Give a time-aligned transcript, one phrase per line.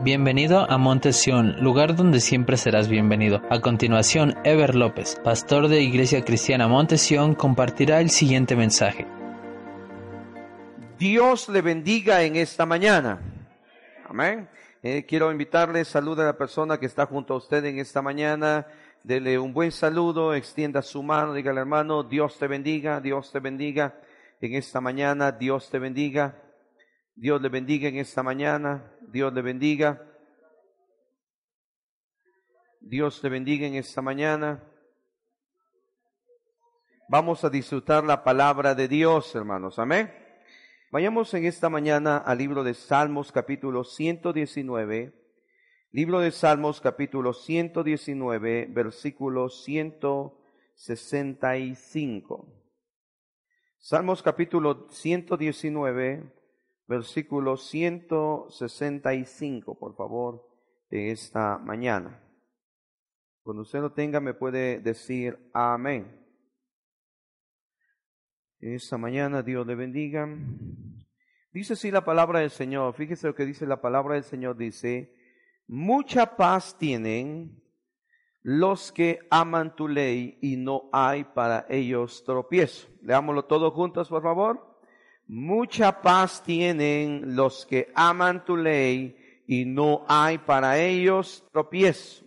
[0.00, 3.42] Bienvenido a Monte Sión, lugar donde siempre serás bienvenido.
[3.50, 9.08] A continuación, Ever López, pastor de Iglesia Cristiana Monte Sión, compartirá el siguiente mensaje.
[11.00, 13.20] Dios le bendiga en esta mañana.
[14.08, 14.48] Amén.
[14.84, 18.68] Eh, quiero invitarle, saluda a la persona que está junto a usted en esta mañana.
[19.02, 23.98] Dele un buen saludo, extienda su mano, dígale hermano, Dios te bendiga, Dios te bendiga
[24.40, 26.36] en esta mañana, Dios te bendiga.
[27.16, 28.92] Dios le bendiga en esta mañana.
[29.10, 30.06] Dios le bendiga.
[32.80, 34.62] Dios te bendiga en esta mañana.
[37.08, 39.78] Vamos a disfrutar la palabra de Dios, hermanos.
[39.78, 40.12] Amén.
[40.92, 45.14] Vayamos en esta mañana al libro de Salmos capítulo 119.
[45.90, 52.46] Libro de Salmos capítulo 119, versículo 165.
[53.78, 56.30] Salmos capítulo 119,
[56.88, 60.44] versículo 165, por favor,
[60.90, 62.20] de esta mañana.
[63.42, 66.26] Cuando usted lo tenga, me puede decir amén.
[68.60, 70.28] Esta mañana Dios le bendiga.
[71.52, 72.94] Dice así la palabra del Señor.
[72.94, 74.56] Fíjese lo que dice la palabra del Señor.
[74.56, 75.14] Dice,
[75.66, 77.62] mucha paz tienen
[78.42, 82.88] los que aman tu ley y no hay para ellos tropiezo.
[83.02, 84.67] Leámoslo todos juntos, por favor.
[85.28, 89.14] Mucha paz tienen los que aman tu ley
[89.46, 92.24] y no hay para ellos tropiezo.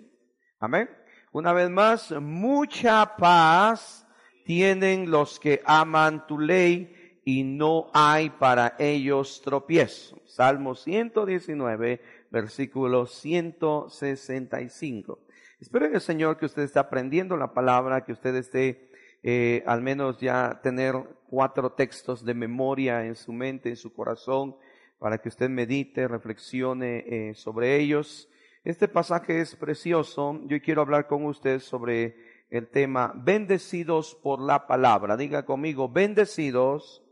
[0.59, 0.87] Amén.
[1.31, 4.05] Una vez más, mucha paz
[4.45, 10.21] tienen los que aman tu ley y no hay para ellos tropiezo.
[10.27, 15.17] Salmo 119, versículo 165.
[15.59, 18.90] Espero en el Señor que usted esté aprendiendo la palabra, que usted esté
[19.23, 20.95] eh, al menos ya tener
[21.27, 24.55] cuatro textos de memoria en su mente, en su corazón,
[24.99, 28.29] para que usted medite, reflexione eh, sobre ellos.
[28.63, 30.39] Este pasaje es precioso.
[30.45, 32.15] Yo quiero hablar con usted sobre
[32.49, 35.17] el tema bendecidos por la palabra.
[35.17, 37.03] Diga conmigo, bendecidos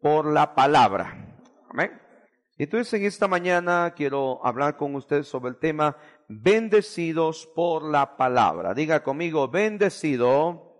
[0.00, 1.38] por la palabra.
[1.68, 1.90] Amén.
[2.58, 5.96] Entonces en esta mañana quiero hablar con usted sobre el tema
[6.28, 8.72] bendecidos por la palabra.
[8.72, 10.71] Diga conmigo, bendecido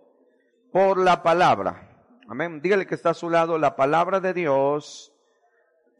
[0.73, 1.87] por la palabra.
[2.27, 2.59] Amén.
[2.59, 5.13] Dígale que está a su lado, la palabra de Dios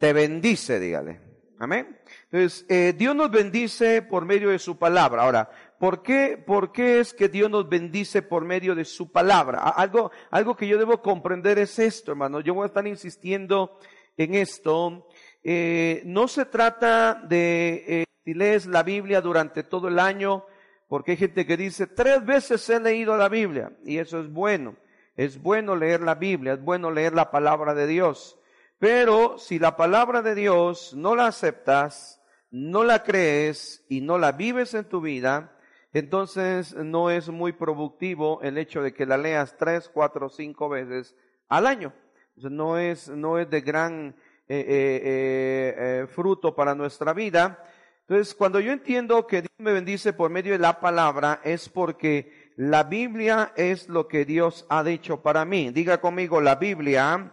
[0.00, 1.20] te bendice, dígale.
[1.60, 1.96] Amén.
[2.24, 5.22] Entonces, eh, Dios nos bendice por medio de su palabra.
[5.22, 5.48] Ahora,
[5.78, 9.60] ¿por qué, ¿por qué es que Dios nos bendice por medio de su palabra?
[9.60, 12.40] Algo, algo que yo debo comprender es esto, hermano.
[12.40, 13.78] Yo voy a estar insistiendo
[14.16, 15.06] en esto.
[15.44, 20.46] Eh, no se trata de eh, si lees la Biblia durante todo el año,
[20.88, 24.76] porque hay gente que dice, tres veces he leído la Biblia, y eso es bueno.
[25.16, 28.38] Es bueno leer la Biblia, es bueno leer la palabra de Dios.
[28.78, 34.32] Pero si la palabra de Dios no la aceptas, no la crees y no la
[34.32, 35.56] vives en tu vida,
[35.92, 41.14] entonces no es muy productivo el hecho de que la leas tres, cuatro, cinco veces
[41.48, 41.92] al año.
[42.36, 44.16] no es, no es de gran
[44.48, 47.64] eh, eh, eh, fruto para nuestra vida.
[48.06, 52.52] Entonces, cuando yo entiendo que Dios me bendice por medio de la palabra, es porque
[52.56, 55.70] la Biblia es lo que Dios ha dicho para mí.
[55.70, 57.32] Diga conmigo, la Biblia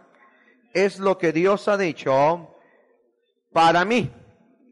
[0.72, 2.56] es lo que Dios ha dicho
[3.52, 4.10] para mí.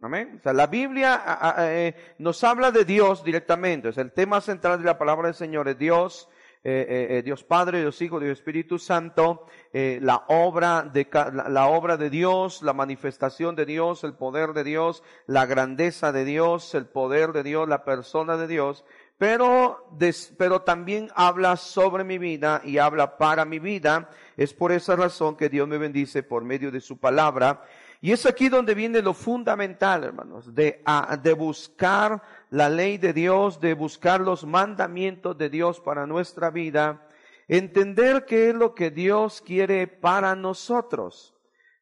[0.00, 0.36] Amén.
[0.40, 3.90] O sea, la Biblia eh, nos habla de Dios directamente.
[3.90, 6.30] Es el tema central de la palabra del Señor es Dios.
[6.62, 11.08] Eh, eh, eh, Dios Padre, Dios Hijo, Dios Espíritu Santo, la obra de
[11.48, 16.26] la, obra de Dios, la manifestación de Dios, el poder de Dios, la grandeza de
[16.26, 18.84] Dios, el poder de Dios, la persona de Dios,
[19.16, 19.88] pero,
[20.36, 24.10] pero también habla sobre mi vida y habla para mi vida.
[24.36, 27.62] Es por esa razón que Dios me bendice por medio de su palabra
[28.02, 30.82] y es aquí donde viene lo fundamental, hermanos, de,
[31.22, 37.06] de buscar la ley de Dios, de buscar los mandamientos de Dios para nuestra vida,
[37.48, 41.34] entender qué es lo que Dios quiere para nosotros.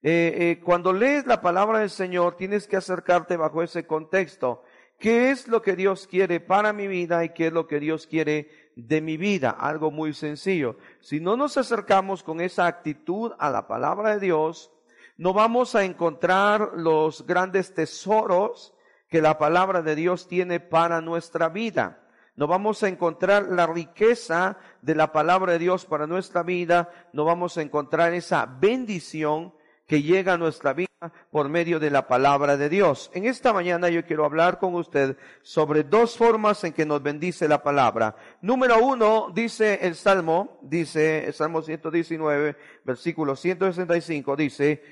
[0.03, 4.63] Eh, eh, cuando lees la palabra del Señor, tienes que acercarte bajo ese contexto.
[4.99, 8.07] ¿Qué es lo que Dios quiere para mi vida y qué es lo que Dios
[8.07, 9.51] quiere de mi vida?
[9.51, 10.77] Algo muy sencillo.
[11.01, 14.73] Si no nos acercamos con esa actitud a la palabra de Dios,
[15.17, 18.75] no vamos a encontrar los grandes tesoros
[19.09, 22.01] que la palabra de Dios tiene para nuestra vida.
[22.37, 26.91] No vamos a encontrar la riqueza de la palabra de Dios para nuestra vida.
[27.13, 29.53] No vamos a encontrar esa bendición
[29.89, 30.89] que llega a nuestra vida
[31.31, 33.11] por medio de la palabra de Dios.
[33.15, 37.49] En esta mañana yo quiero hablar con usted sobre dos formas en que nos bendice
[37.49, 38.15] la palabra.
[38.43, 44.83] Número uno, dice el Salmo, dice el Salmo 119, versículo 165, dice,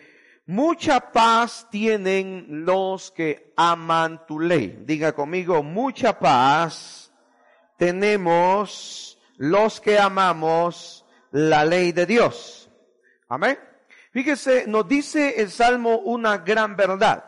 [0.46, 4.82] mucha paz tienen los que aman tu ley.
[4.84, 7.12] Diga conmigo, mucha paz
[7.76, 12.70] tenemos los que amamos la ley de Dios.
[13.28, 13.58] Amén.
[14.12, 17.24] Fíjese, nos dice el Salmo una gran verdad.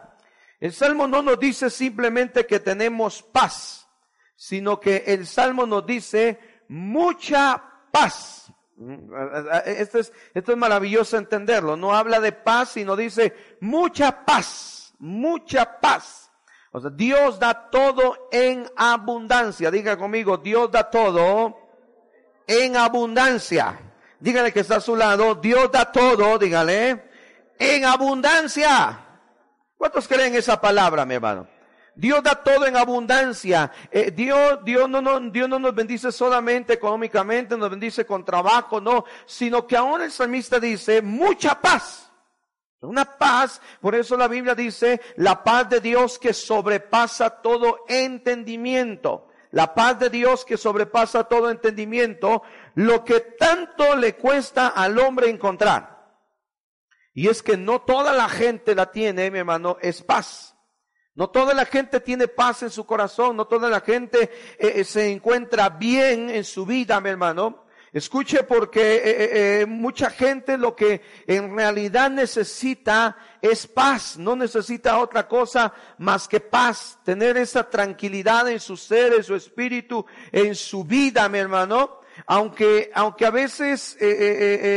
[0.60, 3.88] El Salmo no nos dice simplemente que tenemos paz,
[4.34, 7.62] sino que el Salmo nos dice mucha
[7.92, 8.52] paz.
[9.64, 11.76] Esto es, esto es maravilloso entenderlo.
[11.76, 16.30] No habla de paz, sino dice mucha paz, mucha paz.
[16.72, 19.70] O sea, Dios da todo en abundancia.
[19.70, 21.56] Diga conmigo, Dios da todo
[22.46, 23.80] en abundancia.
[24.20, 27.04] Dígale que está a su lado, Dios da todo, dígale,
[27.58, 29.00] en abundancia.
[29.76, 31.48] ¿Cuántos creen esa palabra, mi hermano?
[31.98, 33.72] Dios da todo en abundancia.
[33.90, 39.04] Eh, Dios, Dios, no, Dios no nos bendice solamente económicamente, nos bendice con trabajo, no,
[39.26, 42.12] sino que ahora el salmista dice mucha paz.
[42.82, 49.26] Una paz, por eso la Biblia dice, la paz de Dios que sobrepasa todo entendimiento.
[49.50, 52.42] La paz de Dios que sobrepasa todo entendimiento,
[52.76, 56.14] lo que tanto le cuesta al hombre encontrar.
[57.12, 60.54] Y es que no toda la gente la tiene, mi hermano, es paz.
[61.18, 64.84] No toda la gente tiene paz en su corazón, no toda la gente eh, eh,
[64.84, 67.64] se encuentra bien en su vida, mi hermano.
[67.92, 69.02] Escuche porque
[69.60, 76.28] eh, mucha gente lo que en realidad necesita es paz, no necesita otra cosa más
[76.28, 81.38] que paz, tener esa tranquilidad en su ser, en su espíritu, en su vida, mi
[81.38, 81.98] hermano.
[82.26, 83.98] Aunque, aunque a veces,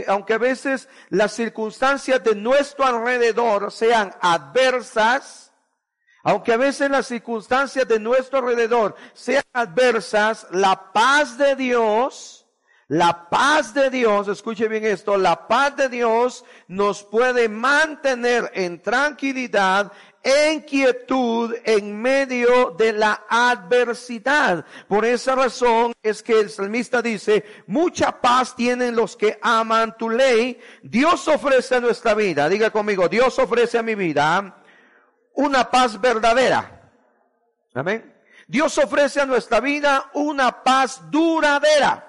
[0.07, 5.50] aunque a veces las circunstancias de nuestro alrededor sean adversas,
[6.23, 12.41] aunque a veces las circunstancias de nuestro alrededor sean adversas, la paz de Dios,
[12.87, 18.81] la paz de Dios, escuche bien esto, la paz de Dios nos puede mantener en
[18.81, 24.65] tranquilidad, en quietud, en medio de la adversidad.
[24.89, 30.09] Por esa razón es que el salmista dice, mucha paz tienen los que aman tu
[30.09, 30.59] ley.
[30.83, 32.49] Dios ofrece a nuestra vida.
[32.49, 34.60] Diga conmigo, Dios ofrece a mi vida
[35.41, 36.91] una paz verdadera.
[37.73, 38.15] Amén.
[38.47, 42.07] Dios ofrece a nuestra vida una paz duradera.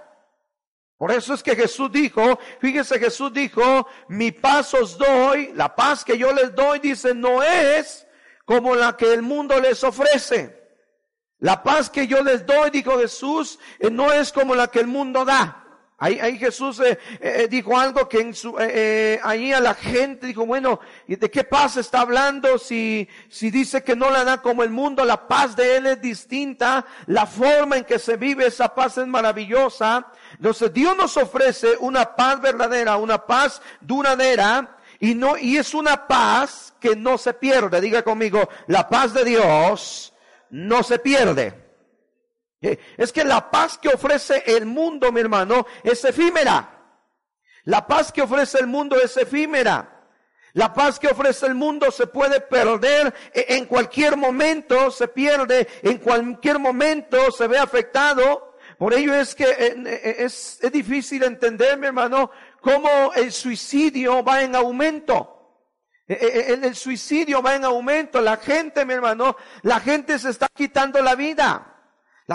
[0.98, 6.04] Por eso es que Jesús dijo, fíjese Jesús dijo, mi paz os doy, la paz
[6.04, 8.06] que yo les doy, dice, no es
[8.44, 10.60] como la que el mundo les ofrece.
[11.38, 14.86] La paz que yo les doy, dijo Jesús, eh, no es como la que el
[14.86, 15.61] mundo da.
[16.02, 20.26] Ahí, ahí Jesús eh, eh, dijo algo que en su, eh, ahí a la gente
[20.26, 24.42] dijo, bueno, ¿y de qué paz está hablando si, si dice que no la da
[24.42, 25.04] como el mundo?
[25.04, 29.06] La paz de Él es distinta, la forma en que se vive esa paz es
[29.06, 30.08] maravillosa.
[30.32, 36.08] Entonces Dios nos ofrece una paz verdadera, una paz duradera, y no, y es una
[36.08, 37.80] paz que no se pierde.
[37.80, 40.12] Diga conmigo, la paz de Dios
[40.50, 41.61] no se pierde.
[42.96, 46.78] Es que la paz que ofrece el mundo, mi hermano, es efímera.
[47.64, 49.88] La paz que ofrece el mundo es efímera.
[50.54, 55.66] La paz que ofrece el mundo se puede perder e, en cualquier momento, se pierde,
[55.82, 58.56] en cualquier momento se ve afectado.
[58.78, 62.30] Por ello es que eh, eh, es, difícil entender, mi hermano,
[62.60, 65.38] cómo el suicidio va en aumento.
[66.06, 68.20] E, el, el suicidio va en aumento.
[68.20, 71.71] La gente, mi hermano, la gente se está quitando la vida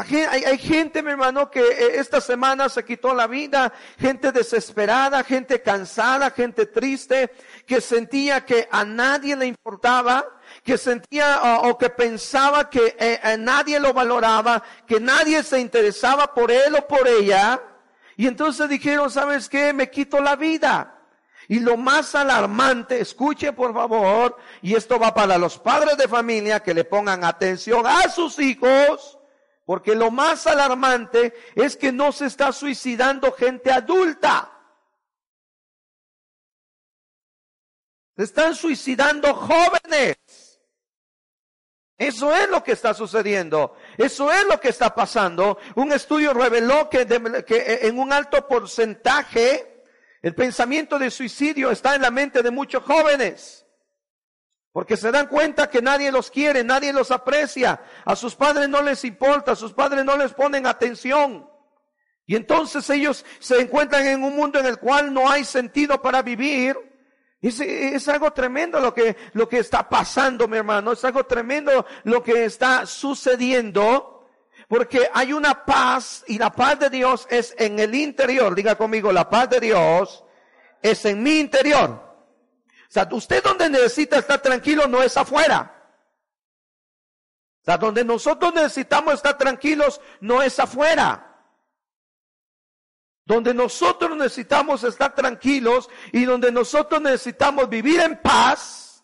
[0.01, 5.61] hay, gente, mi hermano, que eh, esta semana se quitó la vida, gente desesperada, gente
[5.61, 7.31] cansada, gente triste,
[7.65, 10.25] que sentía que a nadie le importaba,
[10.63, 16.33] que sentía o, que pensaba que eh, a nadie lo valoraba, que nadie se interesaba
[16.33, 17.61] por él o por ella.
[18.15, 19.73] Y entonces dijeron, ¿sabes qué?
[19.73, 20.95] Me quito la vida.
[21.47, 26.59] Y lo más alarmante, escuche por favor, y esto va para los padres de familia
[26.59, 29.16] que le pongan atención a sus hijos,
[29.67, 34.49] porque lo más alarmante es que no se está suicidando gente adulta.
[38.15, 40.15] Se están suicidando jóvenes.
[41.97, 43.75] Eso es lo que está sucediendo.
[43.97, 45.57] Eso es lo que está pasando.
[45.75, 47.05] Un estudio reveló que,
[47.45, 49.83] que, en un alto porcentaje
[50.21, 53.56] el pensamiento de suicidio está en la mente de muchos jóvenes.
[54.77, 57.81] Porque se dan cuenta que nadie los quiere, nadie los aprecia.
[58.05, 61.49] A sus padres no les importa, a sus padres no les ponen atención.
[62.27, 66.21] Y entonces ellos se encuentran en un mundo en el cual no hay sentido para
[66.21, 66.77] vivir.
[67.41, 70.91] Es, es, algo tremendo lo que, lo que está pasando, mi hermano.
[70.91, 74.27] Es algo tremendo lo que está sucediendo.
[74.67, 78.53] Porque hay una paz y la paz de Dios es en el interior.
[78.53, 80.23] Diga conmigo, la paz de Dios
[80.83, 82.06] es en mi interior.
[82.89, 85.73] O sea, usted donde necesita estar tranquilo no es afuera.
[87.61, 91.23] O sea, donde nosotros necesitamos estar tranquilos no es afuera.
[93.25, 99.03] Donde nosotros necesitamos estar tranquilos y donde nosotros necesitamos vivir en paz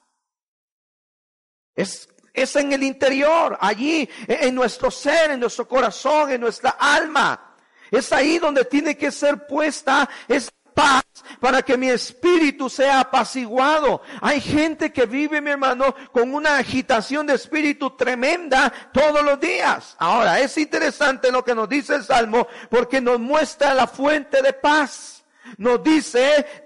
[1.76, 7.58] es, es en el interior, allí, en nuestro ser, en nuestro corazón, en nuestra alma.
[7.92, 11.04] Es ahí donde tiene que ser puesta esa paz
[11.40, 14.02] para que mi espíritu sea apaciguado.
[14.22, 19.96] Hay gente que vive, mi hermano, con una agitación de espíritu tremenda todos los días.
[20.00, 24.54] Ahora, es interesante lo que nos dice el Salmo porque nos muestra la fuente de
[24.54, 25.24] paz.
[25.58, 26.64] Nos dice,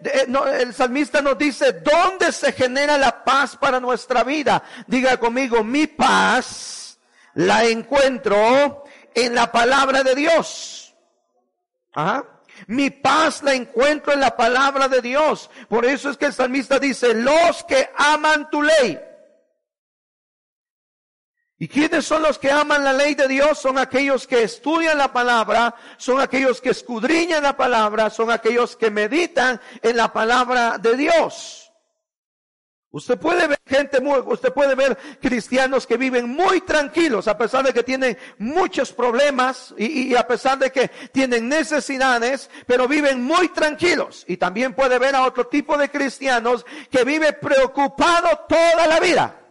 [0.60, 4.64] el salmista nos dice, ¿dónde se genera la paz para nuestra vida?
[4.86, 7.00] Diga conmigo, mi paz
[7.34, 8.84] la encuentro
[9.14, 10.96] en la palabra de Dios.
[11.94, 12.37] Ajá.
[12.66, 15.50] Mi paz la encuentro en la palabra de Dios.
[15.70, 19.00] Por eso es que el salmista dice, los que aman tu ley.
[21.60, 23.60] ¿Y quiénes son los que aman la ley de Dios?
[23.60, 28.92] Son aquellos que estudian la palabra, son aquellos que escudriñan la palabra, son aquellos que
[28.92, 31.67] meditan en la palabra de Dios.
[32.90, 37.66] Usted puede ver gente muy, usted puede ver cristianos que viven muy tranquilos a pesar
[37.66, 43.22] de que tienen muchos problemas y, y, a pesar de que tienen necesidades, pero viven
[43.22, 44.24] muy tranquilos.
[44.28, 49.42] Y también puede ver a otro tipo de cristianos que vive preocupado toda la vida.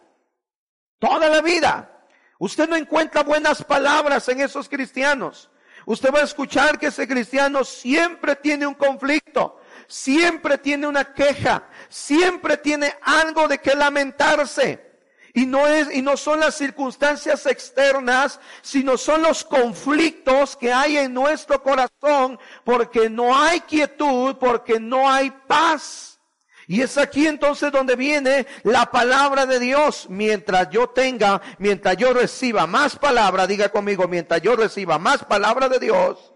[0.99, 1.93] Toda la vida.
[2.39, 5.51] Usted no encuentra buenas palabras en esos cristianos.
[5.85, 11.69] Usted va a escuchar que ese cristiano siempre tiene un conflicto siempre tiene una queja,
[11.97, 14.85] siempre tiene algo de que lamentarse.
[15.33, 20.99] Y no es, y no son las circunstancias externas, sino son los conflictos que hay
[20.99, 26.21] en nuestro corazón, porque no hay quietud, porque no hay paz.
[26.67, 30.07] Y es aquí entonces donde viene la palabra de Dios.
[30.09, 35.69] Mientras yo tenga, mientras yo reciba más palabra, diga conmigo, mientras yo reciba más palabra
[35.69, 36.33] de Dios,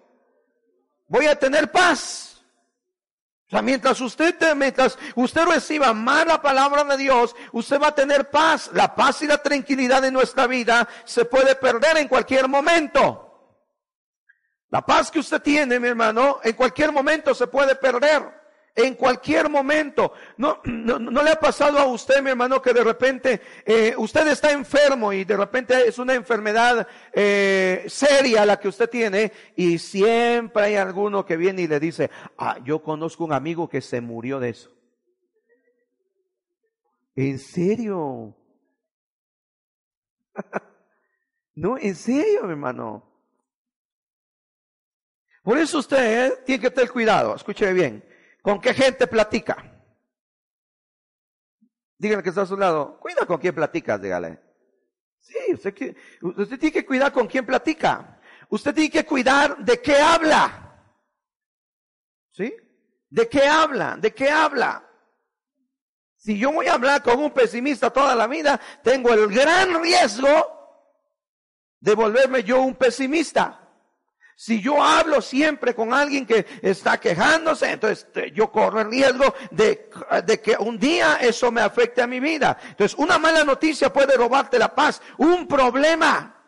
[1.07, 2.30] voy a tener paz.
[3.63, 8.71] Mientras usted, mientras usted reciba más la palabra de Dios, usted va a tener paz.
[8.73, 13.27] La paz y la tranquilidad de nuestra vida se puede perder en cualquier momento.
[14.71, 18.40] La paz que usted tiene, mi hermano, en cualquier momento se puede perder
[18.75, 20.13] en cualquier momento.
[20.37, 24.53] No, no, le ha pasado a usted, mi hermano, que de repente eh, usted está
[24.53, 30.65] enfermo y de repente es una enfermedad eh, seria la que usted tiene y siempre
[30.65, 34.41] hay alguno que viene y le dice, ah, yo conozco un amigo que se murió
[34.41, 34.71] de eso.
[37.17, 38.35] ¿En serio?
[41.55, 43.07] no, en serio, mi hermano.
[45.43, 48.10] Por eso usted eh, tiene que tener cuidado, escúcheme bien.
[48.43, 49.57] ¿Con qué gente platica?
[51.99, 52.99] Díganle que está a su lado.
[52.99, 54.41] Cuida con quién platicas, dígale.
[55.21, 58.19] Sí, usted, usted tiene que cuidar con quién platica.
[58.49, 60.95] Usted tiene que cuidar de qué habla.
[62.31, 62.55] ¿Sí?
[63.11, 63.97] ¿De qué habla?
[63.97, 64.87] ¿De qué habla?
[66.17, 70.29] Si yo voy a hablar con un pesimista toda la vida, tengo el gran riesgo
[71.81, 73.60] de volverme yo un pesimista.
[74.43, 79.35] Si yo hablo siempre con alguien que está quejándose, entonces eh, yo corro el riesgo
[79.51, 79.91] de,
[80.25, 82.57] de, que un día eso me afecte a mi vida.
[82.71, 85.03] Entonces, una mala noticia puede robarte la paz.
[85.19, 86.43] Un problema.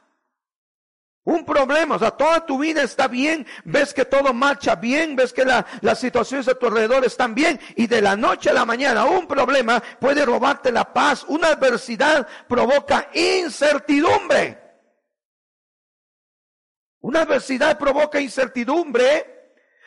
[1.25, 5.34] Un problema, o sea, toda tu vida está bien, ves que todo marcha bien, ves
[5.34, 8.64] que la, las situaciones a tu alrededor están bien y de la noche a la
[8.64, 11.26] mañana un problema puede robarte la paz.
[11.28, 14.62] Una adversidad provoca incertidumbre.
[17.02, 19.28] Una adversidad provoca incertidumbre.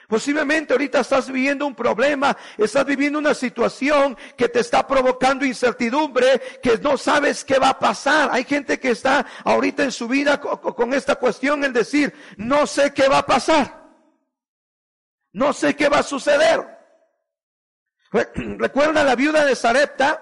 [0.07, 6.39] Posiblemente ahorita estás viviendo un problema, estás viviendo una situación que te está provocando incertidumbre,
[6.61, 8.29] que no sabes qué va a pasar.
[8.31, 12.93] Hay gente que está ahorita en su vida con esta cuestión, el decir, no sé
[12.93, 13.83] qué va a pasar.
[15.33, 16.63] No sé qué va a suceder.
[18.35, 20.21] Recuerda la viuda de Sarepta,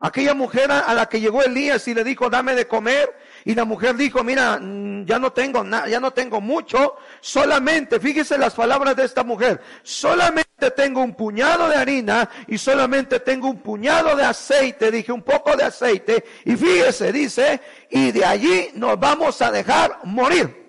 [0.00, 3.14] aquella mujer a la que llegó Elías y le dijo, dame de comer.
[3.44, 8.00] Y la mujer dijo, mira, mm, ya no tengo nada, ya no tengo mucho, solamente,
[8.00, 13.48] fíjese las palabras de esta mujer, solamente tengo un puñado de harina y solamente tengo
[13.48, 17.60] un puñado de aceite, dije un poco de aceite, y fíjese, dice,
[17.90, 20.62] y de allí nos vamos a dejar morir.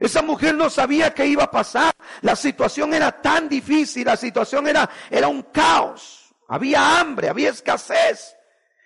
[0.00, 4.66] Esa mujer no sabía qué iba a pasar, la situación era tan difícil, la situación
[4.66, 8.34] era, era un caos, había hambre, había escasez.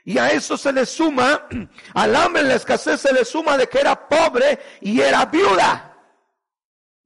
[0.04, 1.46] Y a eso se le suma,
[1.94, 5.96] al hambre la escasez se le suma de que era pobre y era viuda.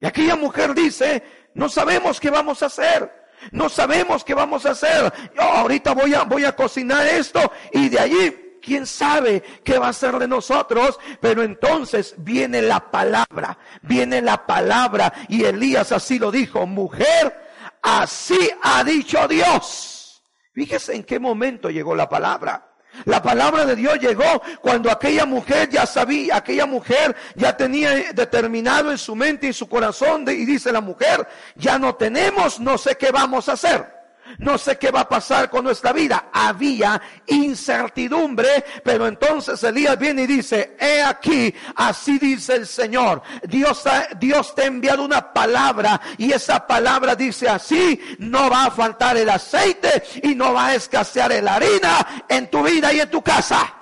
[0.00, 1.22] Y aquella mujer dice,
[1.54, 3.12] no sabemos qué vamos a hacer.
[3.52, 5.12] No sabemos qué vamos a hacer.
[5.34, 9.88] Yo ahorita voy a, voy a cocinar esto y de allí quién sabe qué va
[9.88, 16.18] a ser de nosotros, pero entonces viene la palabra, viene la palabra y Elías así
[16.18, 17.48] lo dijo, mujer,
[17.82, 20.22] así ha dicho Dios.
[20.52, 22.75] Fíjese en qué momento llegó la palabra.
[23.04, 28.90] La palabra de Dios llegó cuando aquella mujer ya sabía, aquella mujer ya tenía determinado
[28.90, 32.96] en su mente y su corazón y dice la mujer, ya no tenemos, no sé
[32.96, 33.95] qué vamos a hacer.
[34.38, 36.28] No sé qué va a pasar con nuestra vida.
[36.32, 43.22] Había incertidumbre, pero entonces Elías viene y dice, he aquí, así dice el Señor.
[43.44, 43.84] Dios,
[44.18, 49.16] Dios te ha enviado una palabra y esa palabra dice así, no va a faltar
[49.16, 53.22] el aceite y no va a escasear la harina en tu vida y en tu
[53.22, 53.74] casa.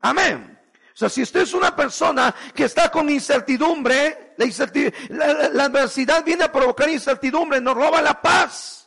[0.00, 0.58] Amén.
[0.94, 4.34] O sea, si usted es una persona que está con incertidumbre,
[5.08, 8.83] la, la adversidad viene a provocar incertidumbre, nos roba la paz.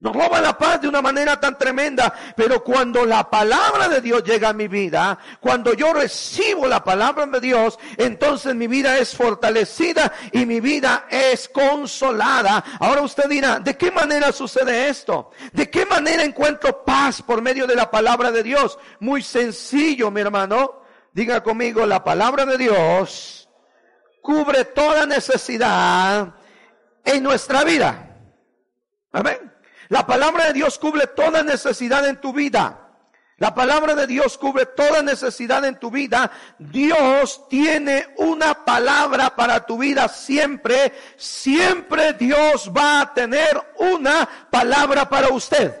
[0.00, 2.14] Nos roba la paz de una manera tan tremenda.
[2.36, 7.26] Pero cuando la palabra de Dios llega a mi vida, cuando yo recibo la palabra
[7.26, 12.62] de Dios, entonces mi vida es fortalecida y mi vida es consolada.
[12.78, 15.32] Ahora usted dirá, ¿de qué manera sucede esto?
[15.52, 18.78] ¿De qué manera encuentro paz por medio de la palabra de Dios?
[19.00, 20.82] Muy sencillo, mi hermano.
[21.12, 23.48] Diga conmigo, la palabra de Dios
[24.22, 26.34] cubre toda necesidad
[27.04, 28.16] en nuestra vida.
[29.10, 29.57] Amén.
[29.88, 32.88] La palabra de Dios cubre toda necesidad en tu vida.
[33.38, 36.30] La palabra de Dios cubre toda necesidad en tu vida.
[36.58, 40.92] Dios tiene una palabra para tu vida siempre.
[41.16, 45.80] Siempre Dios va a tener una palabra para usted.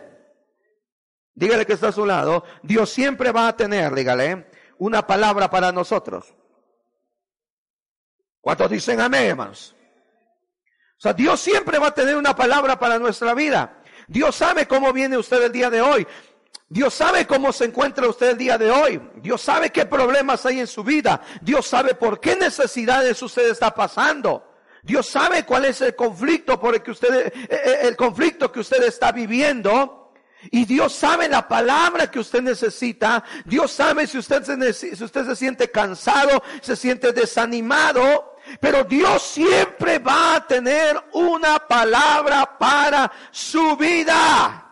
[1.34, 2.44] Dígale que está a su lado.
[2.62, 4.48] Dios siempre va a tener, dígale,
[4.78, 6.32] una palabra para nosotros.
[8.40, 9.74] ¿Cuántos dicen amén, hermanos?
[10.96, 13.77] O sea, Dios siempre va a tener una palabra para nuestra vida.
[14.08, 16.06] Dios sabe cómo viene usted el día de hoy.
[16.70, 19.00] Dios sabe cómo se encuentra usted el día de hoy.
[19.16, 21.22] Dios sabe qué problemas hay en su vida.
[21.40, 24.44] Dios sabe por qué necesidades usted está pasando.
[24.82, 28.60] Dios sabe cuál es el conflicto por el que usted, eh, eh, el conflicto que
[28.60, 30.12] usted está viviendo.
[30.50, 33.24] Y Dios sabe la palabra que usted necesita.
[33.44, 38.36] Dios sabe si usted se, si usted se siente cansado, se siente desanimado.
[38.60, 44.64] Pero Dios siempre va a tener una palabra para su vida.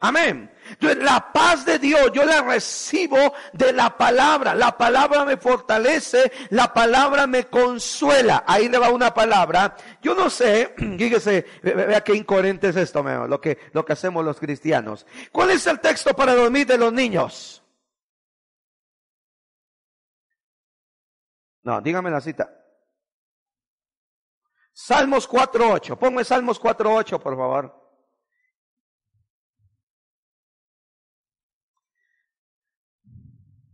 [0.00, 0.50] Amén.
[0.80, 4.54] La paz de Dios yo la recibo de la palabra.
[4.54, 8.44] La palabra me fortalece, la palabra me consuela.
[8.46, 9.76] Ahí le va una palabra.
[10.00, 14.38] Yo no sé, fíjese, vea qué incoherente es esto, lo que, lo que hacemos los
[14.38, 15.06] cristianos.
[15.32, 17.62] ¿Cuál es el texto para dormir de los niños?
[21.64, 22.50] No, dígame la cita.
[24.80, 25.98] Salmos 4.8.
[25.98, 27.74] Ponme Salmos 4.8, por favor.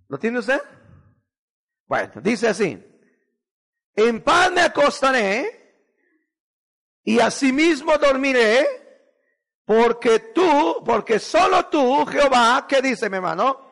[0.08, 0.62] ¿Lo tiene usted?
[1.84, 2.82] Bueno, dice así.
[3.94, 5.84] En paz me acostaré
[7.02, 8.66] y asimismo dormiré,
[9.66, 13.63] porque tú, porque solo tú, Jehová, ¿qué dice mi hermano?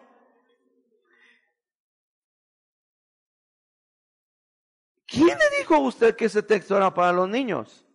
[5.12, 7.86] ¿Quién le dijo a usted que ese texto era para los niños?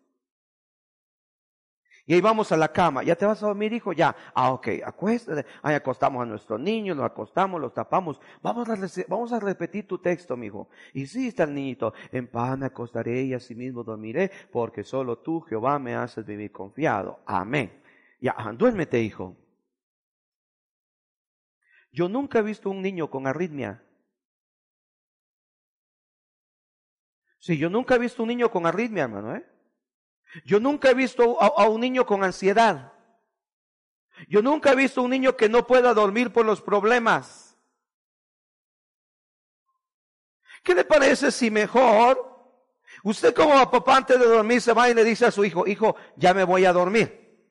[2.06, 3.04] Y ahí vamos a la cama.
[3.04, 3.92] ¿Ya te vas a dormir, hijo?
[3.92, 4.16] Ya.
[4.36, 4.68] Ah, ok.
[4.86, 5.46] Acuéstate.
[5.64, 8.22] Ahí acostamos a nuestros niños, los acostamos, los tapamos.
[8.42, 10.70] Vamos a, repetir tu texto, mijo.
[10.94, 11.94] Y sí está el niñito.
[12.12, 17.20] En paz me acostaré y asimismo dormiré, porque solo tú, Jehová, me haces vivir confiado.
[17.26, 17.82] Amén.
[18.22, 19.36] Ya, duérmete, hijo.
[21.92, 23.84] Yo nunca he visto un niño con arritmia
[27.48, 29.46] Sí, yo nunca he visto un niño con arritmia, hermano, ¿eh?
[30.44, 32.92] Yo nunca he visto a, un niño con ansiedad.
[34.28, 37.58] Yo nunca he visto un niño que no pueda dormir por los problemas.
[40.62, 42.20] ¿Qué le parece si mejor
[43.06, 45.96] usted como papá antes de dormir se va y le dice a su hijo, hijo,
[46.18, 47.48] ya me voy a dormir?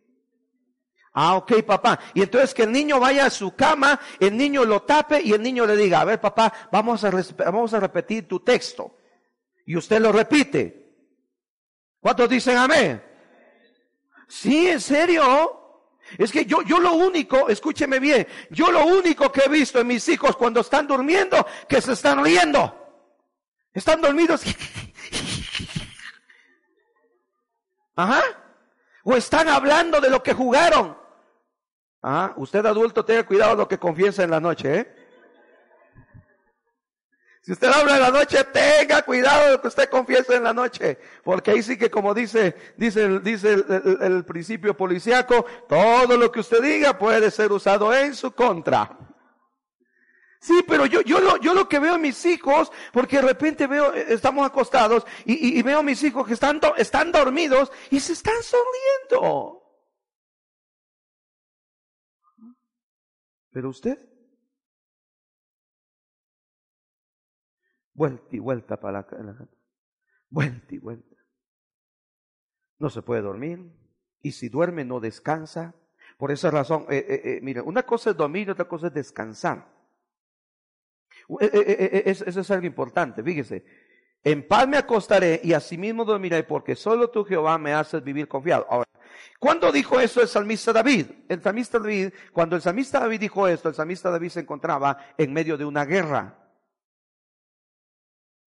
[1.14, 1.98] Ah, ok, papá.
[2.12, 5.42] Y entonces que el niño vaya a su cama, el niño lo tape y el
[5.42, 7.10] niño le diga, a ver, papá, vamos a,
[7.46, 8.95] vamos a repetir tu texto
[9.66, 10.86] y usted lo repite.
[12.00, 13.02] ¿Cuántos dicen amén?
[14.28, 15.52] Sí, en serio.
[16.16, 19.88] Es que yo, yo lo único, escúcheme bien, yo lo único que he visto en
[19.88, 22.80] mis hijos cuando están durmiendo, que se están riendo.
[23.74, 24.42] Están dormidos.
[27.96, 28.22] Ajá.
[29.02, 30.96] O están hablando de lo que jugaron.
[32.02, 32.34] Ajá.
[32.36, 34.95] Usted adulto tenga cuidado lo que confiesa en la noche, ¿eh?
[37.46, 40.98] Si usted habla en la noche, tenga cuidado de que usted confiese en la noche.
[41.22, 46.60] Porque ahí sí que como dice, dice, dice el, principio policiaco, todo lo que usted
[46.60, 48.98] diga puede ser usado en su contra.
[50.40, 53.68] Sí, pero yo, yo, lo, yo lo que veo a mis hijos, porque de repente
[53.68, 58.00] veo, eh, estamos acostados y, y, veo a mis hijos que están, están dormidos y
[58.00, 59.62] se están sonriendo.
[63.52, 64.15] Pero usted,
[67.96, 69.48] vuelta y vuelta para la, la
[70.28, 71.16] vuelta y vuelta.
[72.78, 73.72] No se puede dormir
[74.22, 75.74] y si duerme no descansa.
[76.18, 78.94] Por esa razón, eh, eh, eh, mire, una cosa es dormir y otra cosa es
[78.94, 79.66] descansar.
[81.40, 83.64] Eso es algo importante, fíjese.
[84.22, 88.66] En paz me acostaré y asimismo dormiré porque solo tú Jehová me haces vivir confiado.
[88.68, 88.88] Ahora,
[89.38, 91.06] ¿cuándo dijo eso el salmista David?
[91.28, 95.32] El salmista David, cuando el salmista David dijo esto, el salmista David se encontraba en
[95.32, 96.45] medio de una guerra.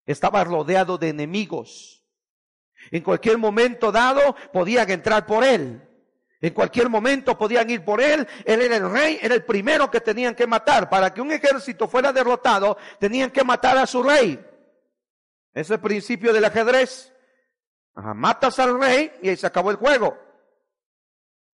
[0.09, 2.03] Estaba rodeado de enemigos.
[2.89, 5.87] En cualquier momento dado podían entrar por él.
[6.41, 8.27] En cualquier momento podían ir por él.
[8.43, 10.89] Él era el rey, era el primero que tenían que matar.
[10.89, 14.43] Para que un ejército fuera derrotado, tenían que matar a su rey.
[15.53, 17.13] Ese principio del ajedrez.
[17.93, 20.17] matas al rey y ahí se acabó el juego.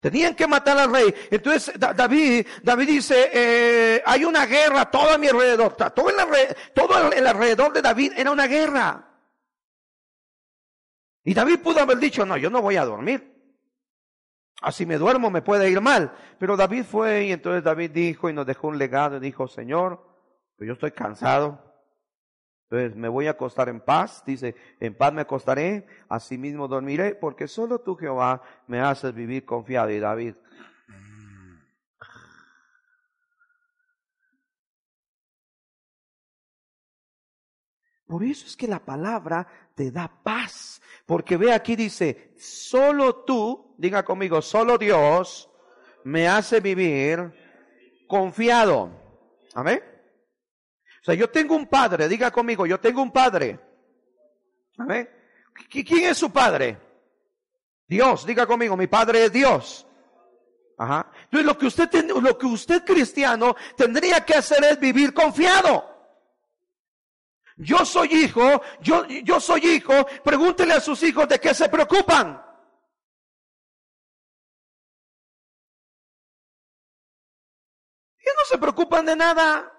[0.03, 1.15] Tenían que matar al rey.
[1.31, 5.77] Entonces David, David dice, eh, hay una guerra todo a mi alrededor.
[5.77, 6.17] Todo el,
[6.73, 9.07] todo el alrededor de David era una guerra.
[11.23, 13.33] Y David pudo haber dicho, no, yo no voy a dormir.
[14.61, 16.13] Así me duermo me puede ir mal.
[16.37, 20.05] Pero David fue y entonces David dijo y nos dejó un legado y dijo, Señor,
[20.59, 21.72] yo estoy cansado.
[22.69, 27.13] Entonces me voy a acostar en paz, dice, en paz me acostaré, así mismo dormiré,
[27.13, 29.91] porque solo tú Jehová me haces vivir confiado.
[29.91, 30.35] Y David,
[38.13, 40.79] Por eso es que la palabra te da paz.
[41.07, 45.49] Porque ve aquí dice, solo tú, diga conmigo, solo Dios
[46.03, 47.33] me hace vivir
[48.07, 48.91] confiado.
[49.55, 49.92] Amén.
[51.03, 53.59] O sea, yo tengo un padre, diga conmigo, yo tengo un padre.
[54.77, 55.09] Amén.
[55.69, 56.79] ¿Quién es su padre?
[57.85, 59.85] Dios, diga conmigo, mi padre es Dios.
[60.77, 61.11] Ajá.
[61.25, 65.93] Entonces lo que usted, lo que usted cristiano tendría que hacer es vivir confiado.
[67.57, 72.41] Yo soy hijo, yo, yo soy hijo, pregúntele a sus hijos de qué se preocupan.
[78.19, 79.72] Ellos no se preocupan de nada.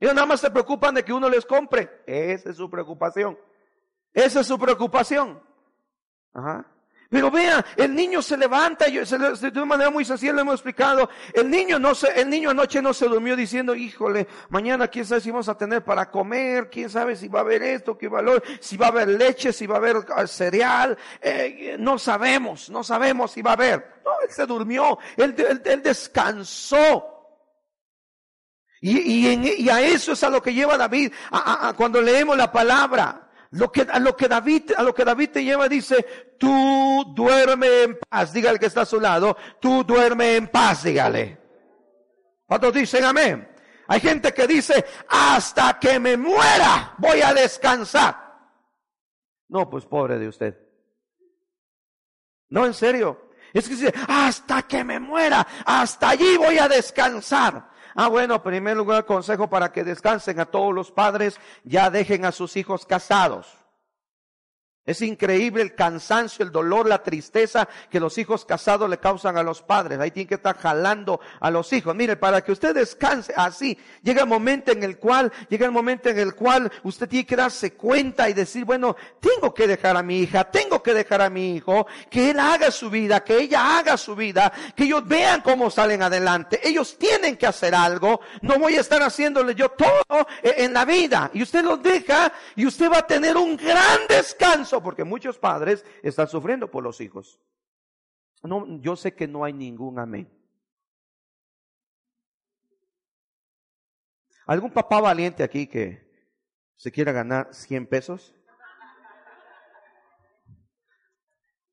[0.00, 2.02] Ellos nada más se preocupan de que uno les compre.
[2.06, 3.38] Esa es su preocupación.
[4.12, 5.42] Esa es su preocupación.
[6.32, 6.66] Ajá.
[7.10, 11.08] Pero vea, el niño se levanta, yo, de una manera muy sencilla lo hemos explicado.
[11.32, 15.22] El niño no se, el niño anoche no se durmió diciendo, híjole, mañana quién sabe
[15.22, 18.42] si vamos a tener para comer, quién sabe si va a haber esto, qué valor,
[18.60, 22.84] si va a haber leche, si va a haber ah, cereal, eh, no sabemos, no
[22.84, 24.00] sabemos si va a haber.
[24.04, 25.34] No, él se durmió, él,
[25.64, 27.17] él, descansó.
[28.80, 32.52] Y, y, y, a eso es a lo que lleva David a, cuando leemos la
[32.52, 33.24] palabra.
[33.50, 37.82] Lo que, a lo que David, a lo que David te lleva dice, tú duerme
[37.82, 38.32] en paz.
[38.32, 41.38] Dígale que está a su lado, tú duerme en paz, dígale.
[42.46, 43.48] ¿Cuántos dicen amén?
[43.88, 48.28] Hay gente que dice, hasta que me muera voy a descansar.
[49.48, 50.58] No, pues pobre de usted.
[52.50, 53.30] No, en serio.
[53.52, 57.70] Es que dice, hasta que me muera, hasta allí voy a descansar.
[58.00, 62.24] Ah, bueno, en primer lugar, consejo para que descansen a todos los padres, ya dejen
[62.24, 63.58] a sus hijos casados.
[64.88, 69.42] Es increíble el cansancio, el dolor, la tristeza que los hijos casados le causan a
[69.42, 70.00] los padres.
[70.00, 71.94] Ahí tiene que estar jalando a los hijos.
[71.94, 76.08] Mire, para que usted descanse así, llega el momento en el cual, llega el momento
[76.08, 80.02] en el cual usted tiene que darse cuenta y decir, bueno, tengo que dejar a
[80.02, 83.78] mi hija, tengo que dejar a mi hijo, que él haga su vida, que ella
[83.78, 86.66] haga su vida, que ellos vean cómo salen adelante.
[86.66, 88.22] Ellos tienen que hacer algo.
[88.40, 91.30] No voy a estar haciéndole yo todo en la vida.
[91.34, 95.84] Y usted los deja y usted va a tener un gran descanso porque muchos padres
[96.02, 97.40] están sufriendo por los hijos.
[98.42, 100.30] No, yo sé que no hay ningún amén.
[104.46, 106.08] ¿Algún papá valiente aquí que
[106.76, 108.34] se quiera ganar 100 pesos?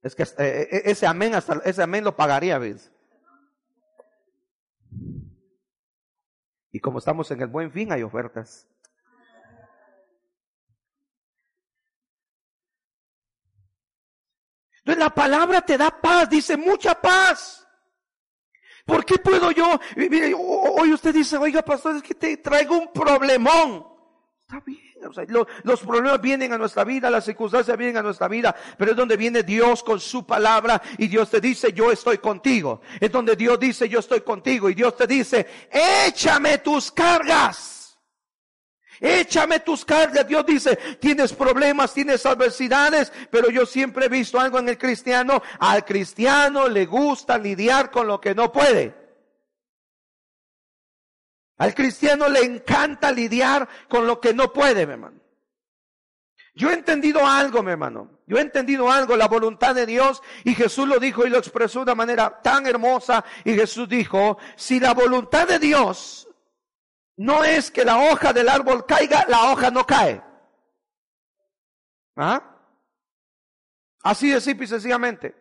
[0.01, 2.91] Es que eh, eh, ese amén, hasta ese amén lo pagaría, ¿ves?
[6.71, 8.67] Y como estamos en el buen fin, hay ofertas.
[14.86, 17.67] Entonces la palabra te da paz, dice mucha paz.
[18.86, 19.80] ¿Por qué puedo yo?
[20.78, 23.84] Hoy usted dice, oiga pastor, es que te traigo un problemón.
[24.48, 24.80] Está bien.
[25.63, 29.17] los problemas vienen a nuestra vida, las circunstancias vienen a nuestra vida, pero es donde
[29.17, 32.82] viene Dios con su palabra y Dios te dice, yo estoy contigo.
[33.00, 37.74] Es donde Dios dice, yo estoy contigo y Dios te dice, échame tus cargas.
[38.99, 40.27] Échame tus cargas.
[40.27, 45.41] Dios dice, tienes problemas, tienes adversidades, pero yo siempre he visto algo en el cristiano.
[45.60, 48.93] Al cristiano le gusta lidiar con lo que no puede.
[51.58, 55.21] Al cristiano le encanta lidiar con lo que no puede, mi hermano.
[56.53, 58.10] Yo he entendido algo, mi hermano.
[58.27, 60.23] Yo he entendido algo, la voluntad de Dios.
[60.45, 63.25] Y Jesús lo dijo y lo expresó de una manera tan hermosa.
[63.43, 66.29] Y Jesús dijo, si la voluntad de Dios
[67.17, 70.21] no es que la hoja del árbol caiga, la hoja no cae.
[72.15, 72.41] ¿Ah?
[74.04, 75.36] Así de simple y sencillamente.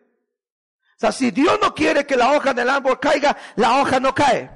[0.97, 4.15] O sea, si Dios no quiere que la hoja del árbol caiga, la hoja no
[4.15, 4.49] cae.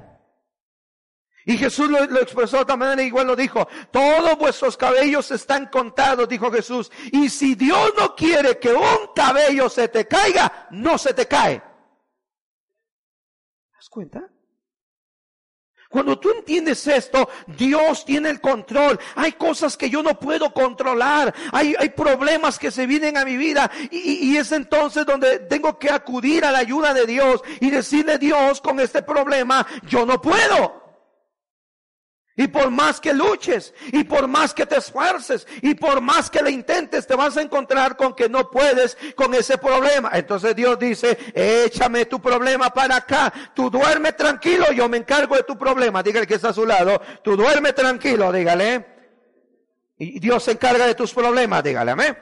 [1.44, 6.28] Y Jesús lo, expresó de otra manera, igual lo dijo, todos vuestros cabellos están contados,
[6.28, 6.90] dijo Jesús.
[7.12, 11.60] Y si Dios no quiere que un cabello se te caiga, no se te cae.
[11.60, 11.66] ¿Te
[13.74, 14.30] das cuenta?
[15.90, 18.96] Cuando tú entiendes esto, Dios tiene el control.
[19.16, 21.34] Hay cosas que yo no puedo controlar.
[21.50, 23.68] Hay, hay problemas que se vienen a mi vida.
[23.90, 28.18] Y, y, es entonces donde tengo que acudir a la ayuda de Dios y decirle,
[28.18, 30.79] Dios, con este problema, yo no puedo.
[32.36, 36.42] Y por más que luches, y por más que te esfuerces, y por más que
[36.42, 40.10] le intentes, te vas a encontrar con que no puedes con ese problema.
[40.14, 43.32] Entonces Dios dice, échame tu problema para acá.
[43.54, 46.02] Tú duerme tranquilo, yo me encargo de tu problema.
[46.02, 47.00] Dígale que está a su lado.
[47.22, 48.86] Tú duerme tranquilo, dígale.
[49.98, 52.16] Y Dios se encarga de tus problemas, dígale, amén.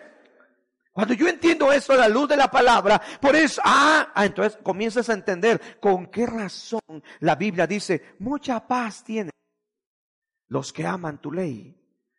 [0.92, 4.59] Cuando yo entiendo eso a la luz de la palabra, por eso, ah, ah, entonces
[4.64, 6.81] comienzas a entender con qué razón
[7.21, 9.31] la Biblia dice, mucha paz tiene
[10.49, 11.77] los que aman tu ley,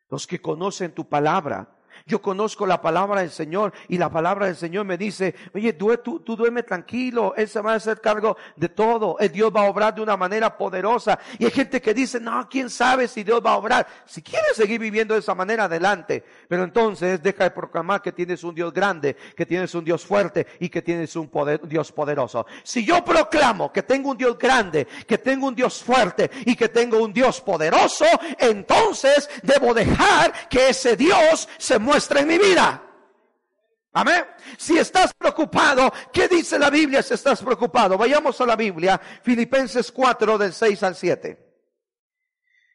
[0.09, 1.78] los que conocen tu palabra,
[2.09, 5.95] yo conozco la palabra del Señor y la palabra del Señor me dice, oye, tú,
[5.97, 9.93] tú, duerme tranquilo, Él se va a hacer cargo de todo, Dios va a obrar
[9.93, 11.19] de una manera poderosa.
[11.37, 13.87] Y hay gente que dice, no, quién sabe si Dios va a obrar.
[14.05, 16.23] Si quieres seguir viviendo de esa manera, adelante.
[16.47, 20.47] Pero entonces deja de proclamar que tienes un Dios grande, que tienes un Dios fuerte
[20.59, 21.29] y que tienes un
[21.63, 22.47] Dios poderoso.
[22.63, 26.69] Si yo proclamo que tengo un Dios grande, que tengo un Dios fuerte y que
[26.69, 28.05] tengo un Dios poderoso,
[28.39, 32.81] entonces debo dejar que ese Dios se muestra en mi vida.
[33.91, 34.23] Amén.
[34.57, 37.97] Si estás preocupado, ¿qué dice la Biblia si estás preocupado?
[37.97, 41.45] Vayamos a la Biblia, Filipenses 4 del 6 al 7.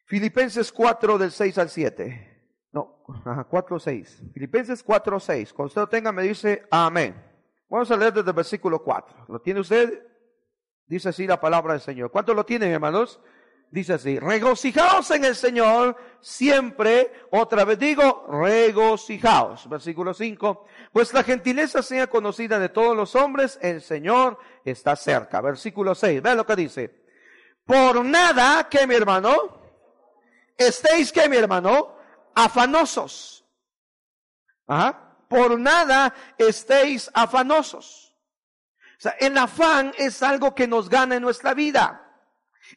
[0.05, 2.69] Filipenses 4 del 6 al 7.
[2.71, 3.03] No,
[3.49, 4.23] 4 6.
[4.31, 5.53] Filipenses 4 6.
[5.53, 7.15] Cuando usted lo tenga me dice amén.
[7.67, 9.25] Vamos a leer desde el versículo 4.
[9.27, 10.05] ¿Lo tiene usted?
[10.85, 12.11] Dice así la palabra del Señor.
[12.11, 13.19] ¿Cuántos lo tienen, hermanos?
[13.75, 19.67] Dice así, regocijaos en el Señor siempre, otra vez digo, regocijaos.
[19.67, 25.41] Versículo 5, pues la gentileza sea conocida de todos los hombres, el Señor está cerca.
[25.41, 27.03] Versículo 6, vean lo que dice.
[27.65, 29.59] Por nada que mi hermano,
[30.57, 31.97] estéis que mi hermano,
[32.33, 33.45] afanosos.
[35.27, 38.15] Por nada estéis afanosos.
[38.97, 42.04] O sea, el afán es algo que nos gana en nuestra vida.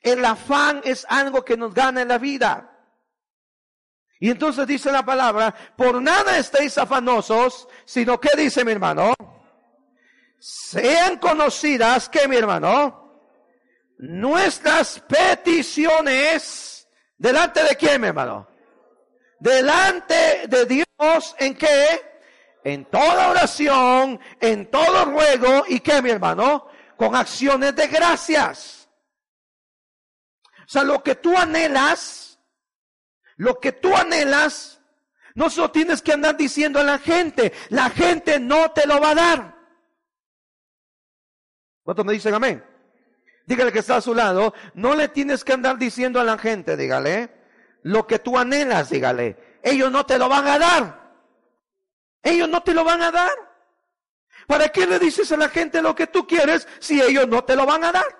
[0.02, 2.74] El afán es algo que nos gana en la vida.
[4.20, 9.14] Y entonces dice la palabra, por nada estéis afanosos, sino que dice mi hermano,
[10.38, 13.22] sean conocidas que mi hermano,
[13.98, 18.48] nuestras peticiones, delante de quién mi hermano?
[19.38, 22.02] Delante de Dios en qué?
[22.64, 28.77] En toda oración, en todo ruego y que mi hermano, con acciones de gracias.
[30.68, 32.38] O sea, lo que tú anhelas,
[33.36, 34.82] lo que tú anhelas,
[35.34, 39.12] no solo tienes que andar diciendo a la gente, la gente no te lo va
[39.12, 39.58] a dar.
[41.82, 42.62] ¿Cuántos me dicen amén?
[43.46, 46.76] Dígale que está a su lado, no le tienes que andar diciendo a la gente,
[46.76, 47.30] dígale,
[47.84, 50.98] lo que tú anhelas, dígale, ellos no te lo van a dar.
[52.22, 53.32] Ellos no te lo van a dar.
[54.46, 57.56] ¿Para qué le dices a la gente lo que tú quieres si ellos no te
[57.56, 58.17] lo van a dar?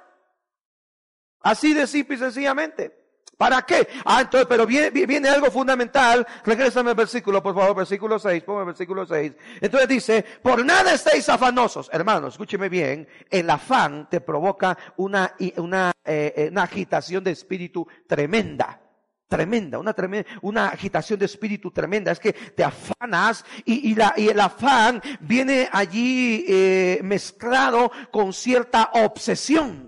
[1.40, 2.98] Así de simple y sencillamente.
[3.38, 3.87] ¿Para qué?
[4.05, 6.27] Ah, entonces, pero viene, viene algo fundamental.
[6.44, 9.33] Regrésame al versículo, por favor, versículo 6, ponme el versículo 6.
[9.61, 11.88] Entonces dice, por nada estéis afanosos.
[11.92, 17.87] Hermanos, escúcheme bien, el afán te provoca una, una, eh, eh, una agitación de espíritu
[18.09, 18.81] tremenda.
[19.29, 22.11] Tremenda, una tremenda, una agitación de espíritu tremenda.
[22.11, 28.33] Es que te afanas y, y, la, y el afán viene allí eh, mezclado con
[28.33, 29.88] cierta obsesión.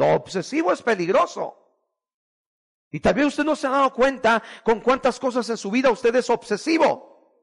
[0.00, 1.58] Lo obsesivo es peligroso.
[2.90, 5.90] Y tal vez usted no se ha dado cuenta con cuántas cosas en su vida
[5.90, 7.36] usted es obsesivo.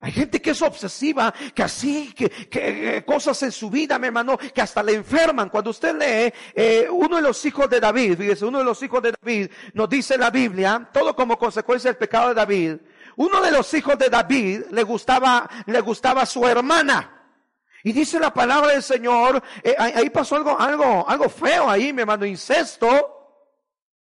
[0.00, 4.06] Hay gente que es obsesiva, que así, que, que eh, cosas en su vida, mi
[4.06, 5.50] hermano, que hasta le enferman.
[5.50, 9.02] Cuando usted lee, eh, uno de los hijos de David, fíjese, uno de los hijos
[9.02, 12.76] de David, nos dice la Biblia, todo como consecuencia del pecado de David,
[13.16, 17.15] uno de los hijos de David le gustaba, le gustaba su hermana.
[17.86, 22.02] Y dice la palabra del Señor, eh, ahí pasó algo, algo, algo feo ahí, me
[22.02, 22.88] hermano, incesto.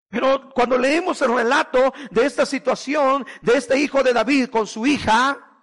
[0.09, 4.87] Pero cuando leemos el relato de esta situación, de este hijo de David con su
[4.87, 5.61] hija,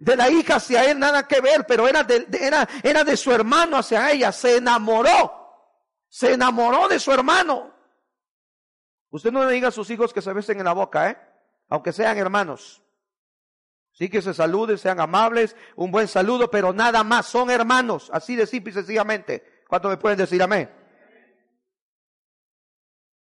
[0.00, 3.30] de la hija hacia él nada que ver, pero era de, era, era de su
[3.30, 5.32] hermano hacia ella, se enamoró,
[6.08, 7.72] se enamoró de su hermano.
[9.10, 11.18] Usted no le diga a sus hijos que se besen en la boca, ¿eh?
[11.68, 12.82] aunque sean hermanos.
[13.96, 18.36] Sí que se saluden, sean amables, un buen saludo, pero nada más, son hermanos, así
[18.36, 19.62] de simple y sencillamente.
[19.66, 20.70] ¿Cuánto me pueden decir amén?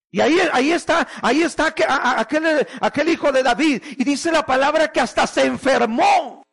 [0.10, 3.84] Y ahí, ahí está, ahí está aquel, aquel hijo de David.
[3.98, 6.44] Y dice la palabra que hasta se enfermó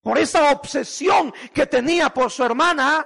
[0.00, 3.04] por esa obsesión que tenía por su hermana.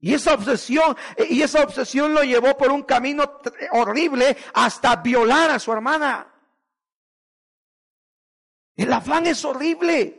[0.00, 0.96] Y esa obsesión,
[1.28, 3.40] y esa obsesión lo llevó por un camino
[3.72, 6.31] horrible hasta violar a su hermana.
[8.76, 10.18] El afán es horrible.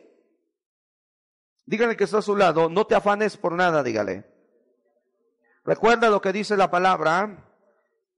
[1.65, 4.25] Dígale que está a su lado, no te afanes por nada, dígale.
[5.63, 7.49] Recuerda lo que dice la palabra.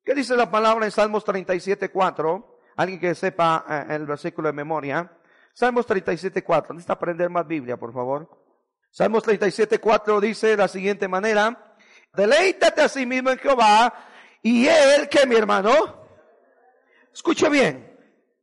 [0.03, 2.59] ¿Qué dice la palabra en Salmos 37, 4?
[2.77, 5.11] Alguien que sepa eh, el versículo de memoria.
[5.53, 6.73] Salmos 37, 4.
[6.73, 8.29] Necesita aprender más Biblia, por favor.
[8.89, 11.75] Salmos 37, 4 dice de la siguiente manera.
[12.13, 13.93] Deleítate a sí mismo en Jehová
[14.41, 16.07] y él que mi hermano.
[17.13, 17.94] Escuche bien.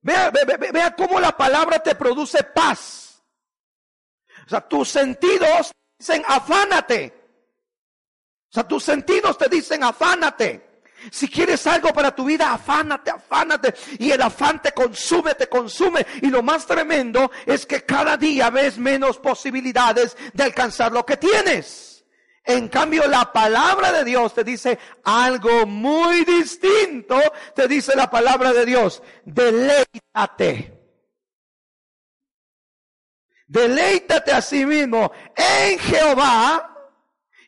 [0.02, 3.22] Vea, vea, vea cómo la palabra te produce paz.
[4.46, 7.14] O sea, tus sentidos dicen afánate.
[8.50, 10.72] O sea, tus sentidos te dicen afánate.
[11.10, 13.74] Si quieres algo para tu vida, afánate, afánate.
[13.98, 16.06] Y el afán te consume, te consume.
[16.20, 21.16] Y lo más tremendo es que cada día ves menos posibilidades de alcanzar lo que
[21.16, 21.91] tienes.
[22.44, 27.18] En cambio, la palabra de Dios te dice algo muy distinto.
[27.54, 30.78] Te dice la palabra de Dios, deleítate.
[33.46, 36.72] Deleítate a sí mismo en Jehová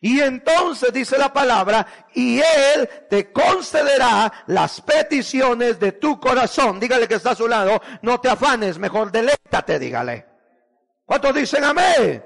[0.05, 6.79] y entonces dice la palabra, y Él te concederá las peticiones de tu corazón.
[6.79, 10.27] Dígale que está a su lado, no te afanes, mejor deleítate, dígale.
[11.05, 12.23] ¿Cuántos dicen amén?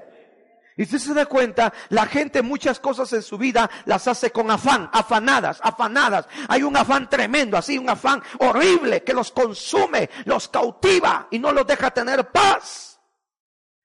[0.76, 4.50] Y si se da cuenta, la gente muchas cosas en su vida las hace con
[4.50, 6.26] afán, afanadas, afanadas.
[6.48, 11.52] Hay un afán tremendo, así un afán horrible que los consume, los cautiva y no
[11.52, 12.90] los deja tener paz.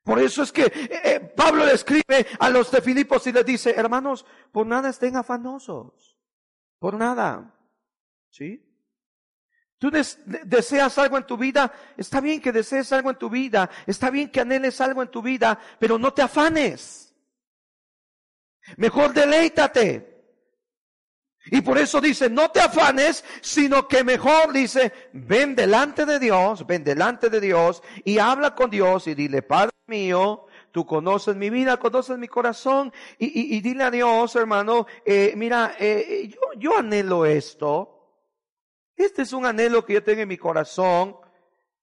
[0.03, 3.45] Por eso es que eh, eh, Pablo le escribe a los de Filipos y les
[3.45, 6.15] dice, hermanos, por nada estén afanosos.
[6.79, 7.55] Por nada.
[8.29, 8.64] ¿Sí?
[9.77, 14.09] Tú deseas algo en tu vida, está bien que desees algo en tu vida, está
[14.09, 17.13] bien que anheles algo en tu vida, pero no te afanes.
[18.77, 20.15] Mejor deleítate.
[21.51, 26.65] Y por eso dice, no te afanes, sino que mejor dice, ven delante de Dios,
[26.65, 31.51] ven delante de Dios y habla con Dios y dile, Padre mío, tú conoces mi
[31.51, 37.25] vida, conoces mi corazón y, dile a Dios, hermano, eh, mira, eh, yo, yo anhelo
[37.25, 37.94] esto.
[38.95, 41.17] Este es un anhelo que yo tengo en mi corazón.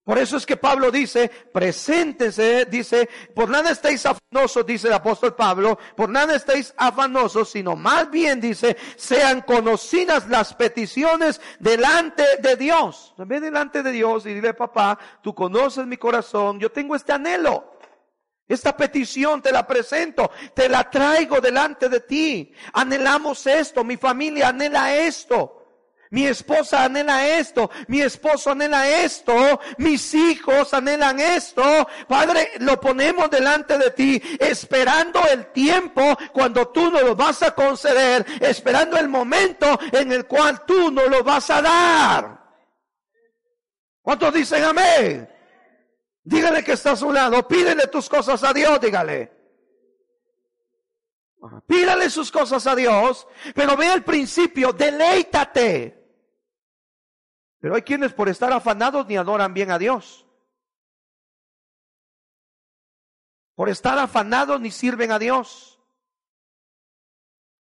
[0.05, 5.37] Por eso es que Pablo dice, preséntense, dice, por nada estéis afanosos, dice el apóstol
[5.37, 12.57] Pablo, por nada estéis afanosos, sino más bien dice, sean conocidas las peticiones delante de
[12.57, 13.14] Dios.
[13.16, 17.77] Ve delante de Dios y dile, papá, tú conoces mi corazón, yo tengo este anhelo.
[18.48, 22.53] Esta petición te la presento, te la traigo delante de ti.
[22.72, 25.62] Anhelamos esto, mi familia anhela esto.
[26.12, 31.88] Mi esposa anhela esto, mi esposo anhela esto, mis hijos anhelan esto.
[32.07, 36.03] Padre, lo ponemos delante de ti, esperando el tiempo
[36.35, 41.09] cuando tú nos lo vas a conceder, esperando el momento en el cual tú nos
[41.09, 42.42] lo vas a dar.
[44.03, 45.35] ¿Cuántos dicen amén?
[46.25, 49.32] Dígale que está a su lado, pídele tus cosas a Dios, dígale.
[51.66, 56.01] Pídale sus cosas a Dios, pero ve el principio, deleítate.
[57.63, 60.27] Pero hay quienes por estar afanados ni adoran bien a Dios.
[63.55, 65.81] Por estar afanados ni sirven a Dios.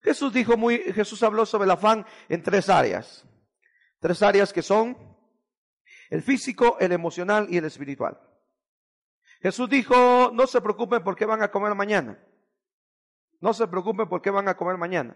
[0.01, 3.25] Jesús dijo muy, Jesús habló sobre el afán en tres áreas.
[3.99, 4.97] Tres áreas que son
[6.09, 8.19] el físico, el emocional y el espiritual.
[9.41, 12.21] Jesús dijo, no se preocupen por qué van a comer mañana.
[13.39, 15.15] No se preocupen por qué van a comer mañana.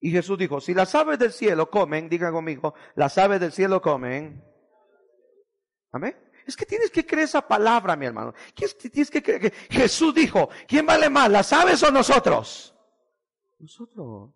[0.00, 3.82] Y Jesús dijo, si las aves del cielo comen, digan conmigo, las aves del cielo
[3.82, 4.42] comen.
[5.92, 6.16] Amén.
[6.46, 8.34] Es que tienes que creer esa palabra, mi hermano.
[8.54, 12.74] Tienes que creer que Jesús dijo, ¿quién vale más, las aves o nosotros?
[13.58, 14.32] Nosotros.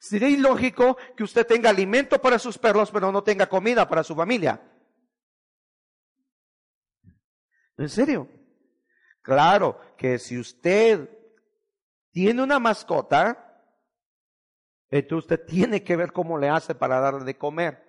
[0.00, 4.14] Sería ilógico que usted tenga alimento para sus perros, pero no tenga comida para su
[4.14, 4.62] familia.
[7.76, 8.28] ¿En serio?
[9.20, 11.17] Claro que si usted
[12.10, 13.62] tiene una mascota,
[14.90, 17.86] entonces usted tiene que ver cómo le hace para darle de comer.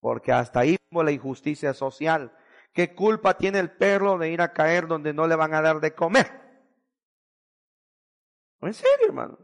[0.00, 2.32] Porque hasta ahí la injusticia social.
[2.72, 5.80] ¿Qué culpa tiene el perro de ir a caer donde no le van a dar
[5.80, 6.30] de comer?
[8.60, 9.38] ¿En serio, hermanos?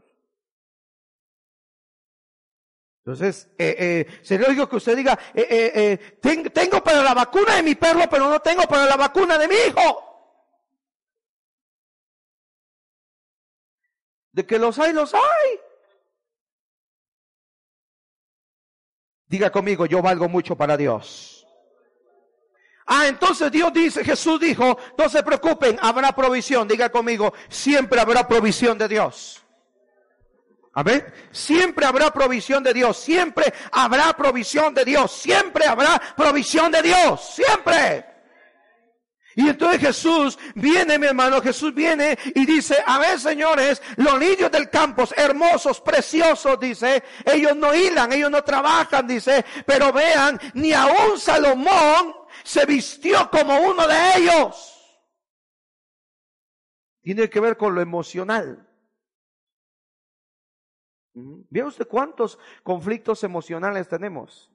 [3.05, 7.63] Entonces, eh, eh, sería que usted diga, eh, eh, eh tengo para la vacuna de
[7.63, 10.12] mi perro, pero no tengo para la vacuna de mi hijo.
[14.33, 15.59] De que los hay, los hay.
[19.27, 21.47] Diga conmigo, yo valgo mucho para Dios.
[22.85, 26.67] Ah, entonces Dios dice, Jesús dijo, no se preocupen, habrá provisión.
[26.67, 29.43] Diga conmigo, siempre habrá provisión de Dios.
[30.73, 36.71] A ver, siempre habrá provisión de Dios, siempre habrá provisión de Dios, siempre habrá provisión
[36.71, 38.12] de Dios, siempre.
[39.35, 44.51] Y entonces Jesús viene, mi hermano, Jesús viene y dice, a ver señores, los niños
[44.51, 50.73] del campo, hermosos, preciosos, dice, ellos no hilan, ellos no trabajan, dice, pero vean, ni
[50.73, 52.13] aún Salomón
[52.43, 54.69] se vistió como uno de ellos.
[57.01, 58.69] Tiene que ver con lo emocional.
[61.15, 64.52] ¿Ve usted cuántos conflictos emocionales tenemos?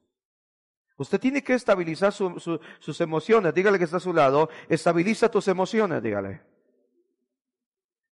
[0.99, 3.53] Usted tiene que estabilizar sus emociones.
[3.53, 4.49] Dígale que está a su lado.
[4.67, 6.41] Estabiliza tus emociones, dígale.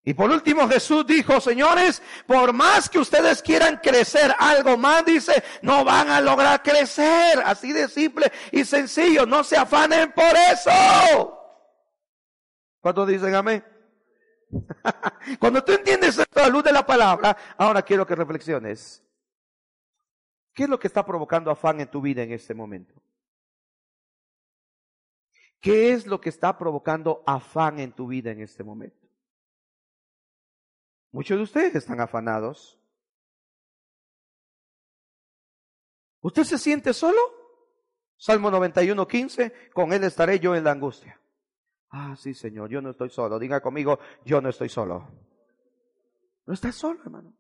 [0.05, 5.43] Y por último Jesús dijo, señores, por más que ustedes quieran crecer algo más, dice,
[5.63, 7.43] no van a lograr crecer.
[7.45, 9.27] Así de simple y sencillo.
[9.27, 11.37] No se afanen por eso.
[12.81, 13.65] ¿Cuántos dicen amén?
[15.41, 19.03] Cuando tú entiendes esto a la luz de la palabra, ahora quiero que reflexiones.
[20.57, 22.95] ¿Qué es lo que está provocando afán en tu vida en este momento?
[25.61, 29.07] ¿Qué es lo que está provocando afán en tu vida en este momento?
[31.13, 32.81] Muchos de ustedes están afanados.
[36.23, 37.21] ¿Usted se siente solo?
[38.17, 41.21] Salmo 91, 15, con él estaré yo en la angustia.
[41.91, 43.39] Ah, sí, Señor, yo no estoy solo.
[43.39, 45.07] Diga conmigo, yo no estoy solo.
[46.47, 47.35] No estás solo, hermano.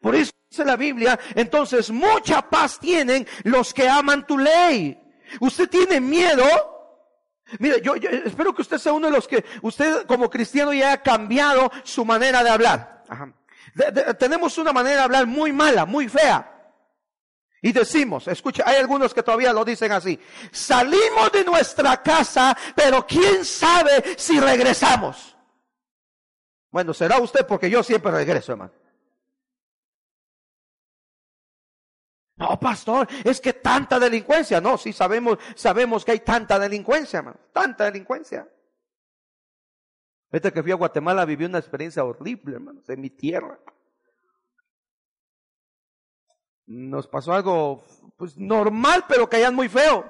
[0.00, 4.98] Por eso dice la Biblia, entonces mucha paz tienen los que aman tu ley.
[5.40, 6.44] Usted tiene miedo.
[7.58, 11.02] Mire, yo, espero que usted sea uno de los que usted como cristiano ya ha
[11.02, 13.04] cambiado su manera de hablar.
[14.18, 16.46] tenemos una manera de hablar muy mala, muy fea.
[17.62, 20.18] Y decimos, escucha, hay algunos que todavía lo dicen así,
[20.50, 25.36] salimos de nuestra casa, pero quién sabe si regresamos.
[26.70, 28.72] Bueno, será usted porque yo siempre regreso, hermano.
[32.40, 34.60] No, pastor, es que tanta delincuencia.
[34.60, 37.38] No, sí sabemos, sabemos que hay tanta delincuencia, hermano.
[37.52, 38.48] Tanta delincuencia.
[40.32, 43.58] Este que fui a Guatemala viví una experiencia horrible, hermano, en mi tierra
[46.70, 47.82] nos pasó algo
[48.16, 50.08] pues normal, pero que hayan muy feo.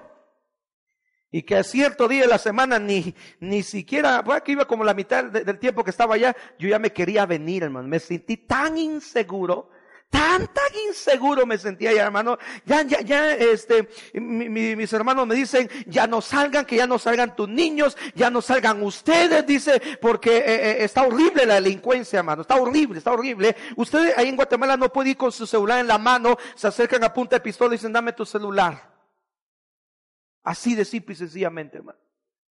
[1.32, 4.84] Y que a cierto día de la semana ni, ni siquiera, bueno, que iba como
[4.84, 7.88] la mitad del tiempo que estaba allá, yo ya me quería venir, hermano.
[7.88, 9.70] Me sentí tan inseguro
[10.10, 12.36] tan, tan inseguro me sentía ya, hermano.
[12.66, 17.34] Ya, ya, ya, este, mis hermanos me dicen, ya no salgan, que ya no salgan
[17.36, 22.42] tus niños, ya no salgan ustedes, dice, porque eh, eh, está horrible la delincuencia, hermano.
[22.42, 23.56] Está horrible, está horrible.
[23.76, 27.04] Ustedes ahí en Guatemala no pueden ir con su celular en la mano, se acercan
[27.04, 28.90] a punta de pistola y dicen, dame tu celular.
[30.42, 31.98] Así de simple y sencillamente, hermano.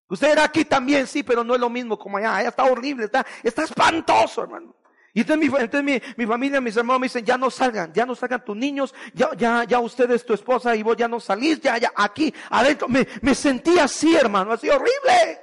[0.07, 2.37] Usted era aquí también, sí, pero no es lo mismo como allá.
[2.37, 4.75] Allá está horrible, está, está espantoso, hermano.
[5.19, 8.45] Y entonces, mi, mi, familia, mis hermanos me dicen, ya no salgan, ya no salgan
[8.45, 11.91] tus niños, ya, ya, ya ustedes, tu esposa y vos ya no salís, ya, ya,
[11.93, 12.87] aquí, adentro.
[12.87, 15.41] Me, me sentí así, hermano, así horrible.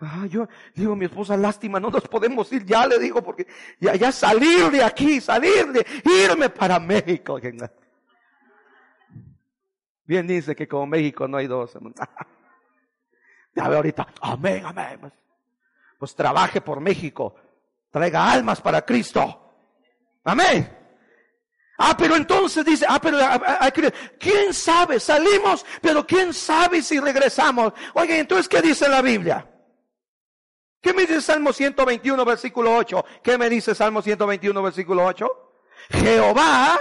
[0.00, 3.46] Ah, yo digo, mi esposa, lástima, no nos podemos ir ya, le digo, porque
[3.78, 7.40] ya, ya salir de aquí, salir de, irme para México.
[10.04, 11.78] Bien dice que como México no hay dos.
[13.52, 15.12] Ya ve ahorita, amén, amén.
[15.98, 17.34] Pues trabaje por México
[17.90, 19.52] traiga almas para Cristo.
[20.24, 20.76] Amén.
[21.82, 23.70] Ah, pero entonces dice, ah, pero ah, ah,
[24.18, 25.00] ¿quién sabe?
[25.00, 27.72] Salimos, pero ¿quién sabe si regresamos?
[27.94, 29.46] Oye, entonces, ¿qué dice la Biblia?
[30.82, 33.04] ¿Qué me dice Salmo 121, versículo 8?
[33.22, 35.28] ¿Qué me dice Salmo 121, versículo 8?
[35.90, 36.78] Jehová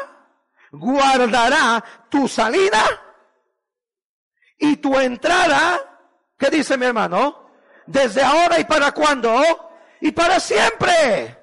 [0.72, 2.84] guardará tu salida
[4.57, 5.80] y tu entrada.
[6.38, 7.51] ¿Qué dice mi hermano?
[7.86, 9.68] Desde ahora y para cuándo?
[10.02, 11.38] Y para siempre.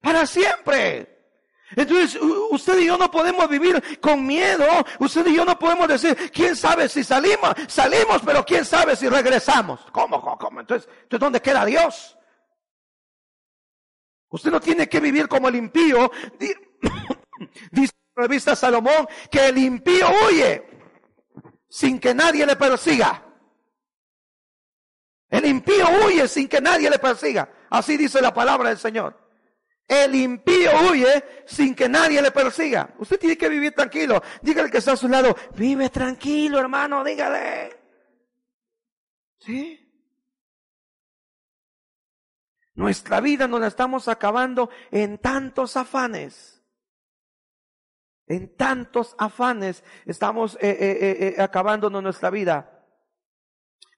[0.00, 1.12] Para siempre.
[1.74, 4.66] Entonces, usted y yo no podemos vivir con miedo.
[4.98, 9.08] Usted y yo no podemos decir, quién sabe si salimos, salimos, pero quién sabe si
[9.08, 9.80] regresamos.
[9.92, 10.60] ¿Cómo, cómo?
[10.60, 12.18] Entonces, entonces ¿dónde queda Dios?
[14.28, 16.10] Usted no tiene que vivir como el impío.
[17.70, 20.68] Dice la revista Salomón que el impío huye
[21.68, 23.24] sin que nadie le persiga.
[25.28, 27.50] El impío huye sin que nadie le persiga.
[27.72, 29.18] Así dice la palabra del Señor.
[29.88, 32.94] El impío huye sin que nadie le persiga.
[32.98, 34.22] Usted tiene que vivir tranquilo.
[34.42, 37.74] Dígale que está a su lado, vive tranquilo, hermano, dígale.
[39.38, 39.78] ¿Sí?
[42.74, 46.62] Nuestra vida nos la estamos acabando en tantos afanes.
[48.26, 52.81] En tantos afanes estamos eh, eh, eh, acabándonos nuestra vida.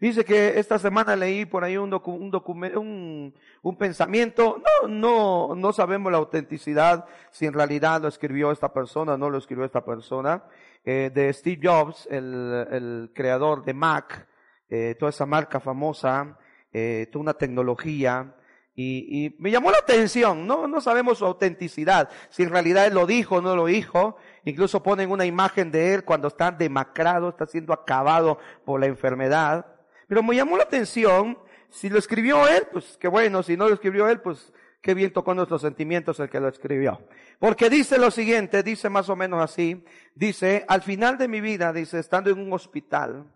[0.05, 6.13] Dice que esta semana leí por ahí un, un, un, pensamiento, no, no, no sabemos
[6.13, 10.45] la autenticidad, si en realidad lo escribió esta persona, no lo escribió esta persona,
[10.85, 14.29] eh, de Steve Jobs, el, creador de Mac,
[14.69, 16.39] eh, toda esa marca famosa,
[16.73, 18.35] eh, toda una tecnología,
[18.75, 22.95] y, y, me llamó la atención, no, no sabemos su autenticidad, si en realidad él
[22.95, 27.29] lo dijo o no lo dijo, incluso ponen una imagen de él cuando está demacrado,
[27.29, 29.74] está siendo acabado por la enfermedad,
[30.15, 31.37] pero me llamó la atención,
[31.71, 35.13] si lo escribió él, pues qué bueno, si no lo escribió él, pues qué bien
[35.13, 37.05] tocó nuestros sentimientos el que lo escribió.
[37.41, 39.85] Porque dice lo siguiente, dice más o menos así,
[40.15, 43.29] dice, al final de mi vida, dice, estando en un hospital,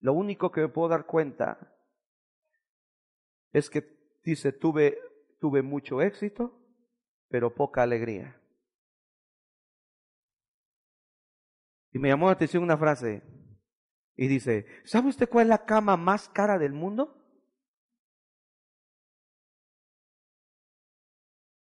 [0.00, 1.58] lo único que me puedo dar cuenta
[3.50, 4.98] es que, dice, tuve,
[5.40, 6.60] tuve mucho éxito,
[7.30, 8.38] pero poca alegría.
[11.90, 13.22] Y me llamó la atención una frase,
[14.20, 17.16] y dice, ¿sabe usted cuál es la cama más cara del mundo?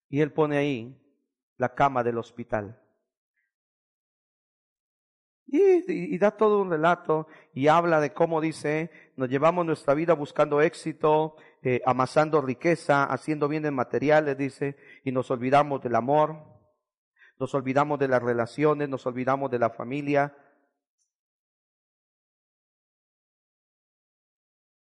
[0.10, 1.00] Y él pone ahí
[1.58, 2.82] la cama del hospital.
[5.46, 10.60] Y, da todo un relato y habla de cómo dice, nos llevamos nuestra vida buscando
[10.60, 16.36] éxito, eh, amasando riqueza, haciendo bienes materiales, dice, y nos olvidamos del amor,
[17.40, 20.36] nos olvidamos de las relaciones, nos olvidamos de la familia,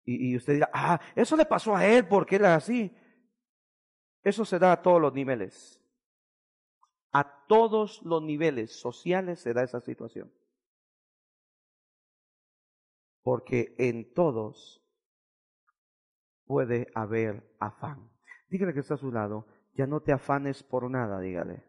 [0.04, 2.94] Y, usted dirá, ah, eso le pasó a él porque era así.
[4.22, 5.80] Eso se da a todos los niveles.
[7.12, 10.32] A todos los niveles sociales se da esa situación.
[13.22, 14.82] Porque en todos
[16.44, 18.10] puede haber afán.
[18.48, 21.64] Dígale que está a su lado, ya no te afanes por nada, dígale.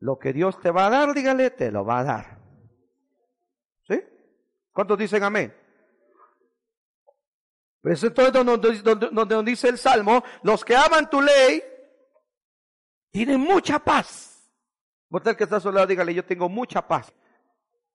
[0.00, 2.38] Lo que Dios te va a dar, dígale, te lo va a dar.
[3.86, 4.00] ¿Sí?
[4.72, 5.52] ¿Cuántos dicen amén?
[7.80, 11.62] Pues entonces donde, donde, dice el Salmo, los que aman tu ley
[13.10, 14.50] tienen mucha paz.
[15.08, 17.12] Por que está a su lado, dígale, yo tengo mucha paz.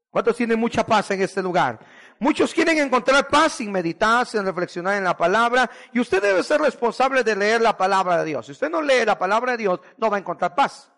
[0.10, 1.80] ¿Cuántos tienen mucha paz en este lugar?
[2.20, 5.70] Muchos quieren encontrar paz sin meditar, sin reflexionar en la palabra.
[5.92, 8.46] Y usted debe ser responsable de leer la palabra de Dios.
[8.46, 10.92] Si usted no lee la palabra de Dios, no va a encontrar paz.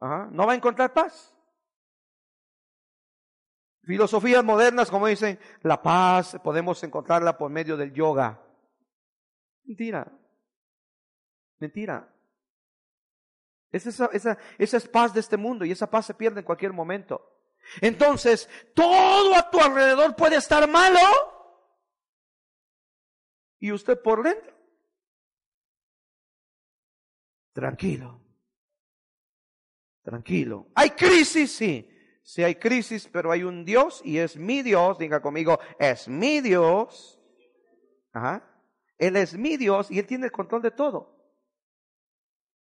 [0.00, 1.37] no va a encontrar paz.
[3.88, 8.38] Filosofías modernas, como dicen, la paz podemos encontrarla por medio del yoga.
[9.64, 10.12] Mentira.
[11.56, 12.14] Mentira.
[13.72, 16.74] esa, esa, esa es paz de este mundo y esa paz se pierde en cualquier
[16.74, 17.34] momento.
[17.80, 21.00] Entonces, todo a tu alrededor puede estar malo
[23.58, 24.54] y usted por dentro.
[27.54, 28.22] Tranquilo.
[30.02, 30.66] Tranquilo.
[30.74, 31.94] Hay crisis, sí.
[32.28, 36.42] Si hay crisis, pero hay un Dios y es mi Dios, diga conmigo, es mi
[36.42, 37.18] Dios.
[38.12, 38.44] Ajá.
[38.98, 41.16] Él es mi Dios y Él tiene el control de todo.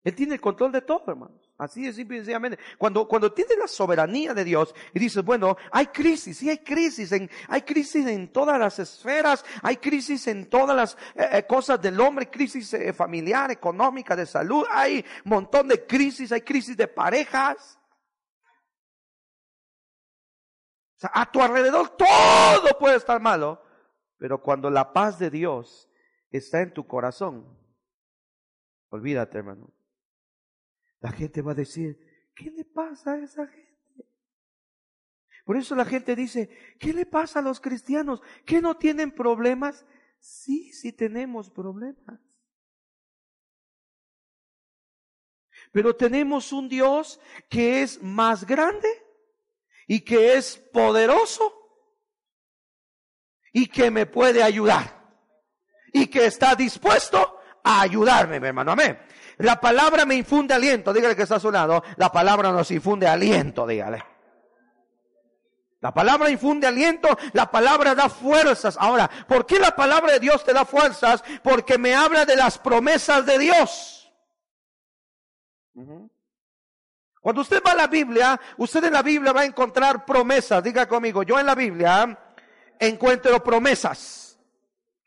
[0.04, 1.52] Él tiene el control de todo, hermanos.
[1.58, 2.58] Así es simplemente.
[2.78, 7.12] Cuando, cuando tienes la soberanía de Dios y dices, bueno, hay crisis, sí hay crisis,
[7.12, 11.78] en, hay crisis en todas las esferas, hay crisis en todas las eh, eh, cosas
[11.82, 16.88] del hombre, crisis eh, familiar, económica, de salud, hay montón de crisis, hay crisis de
[16.88, 17.78] parejas,
[21.12, 23.62] a tu alrededor todo puede estar malo,
[24.18, 25.90] pero cuando la paz de Dios
[26.30, 27.58] está en tu corazón,
[28.88, 29.72] olvídate, hermano.
[31.00, 31.98] La gente va a decir,
[32.34, 33.72] ¿qué le pasa a esa gente?
[35.44, 36.48] Por eso la gente dice,
[36.78, 38.22] ¿qué le pasa a los cristianos?
[38.46, 39.84] ¿Que no tienen problemas?
[40.20, 42.20] Sí, sí tenemos problemas.
[45.72, 48.88] Pero tenemos un Dios que es más grande
[49.86, 51.52] y que es poderoso
[53.52, 55.02] y que me puede ayudar
[55.92, 58.72] y que está dispuesto a ayudarme, mi hermano.
[58.72, 58.98] Amén.
[59.38, 60.92] La palabra me infunde aliento.
[60.92, 61.82] Dígale que está a su lado.
[61.96, 64.04] La palabra nos infunde aliento, dígale.
[65.80, 68.76] La palabra infunde aliento, la palabra da fuerzas.
[68.78, 71.24] Ahora, ¿por qué la palabra de Dios te da fuerzas?
[71.42, 74.12] Porque me habla de las promesas de Dios.
[77.22, 80.62] Cuando usted va a la Biblia, usted en la Biblia va a encontrar promesas.
[80.62, 82.18] Diga conmigo, yo en la Biblia
[82.80, 84.36] encuentro promesas.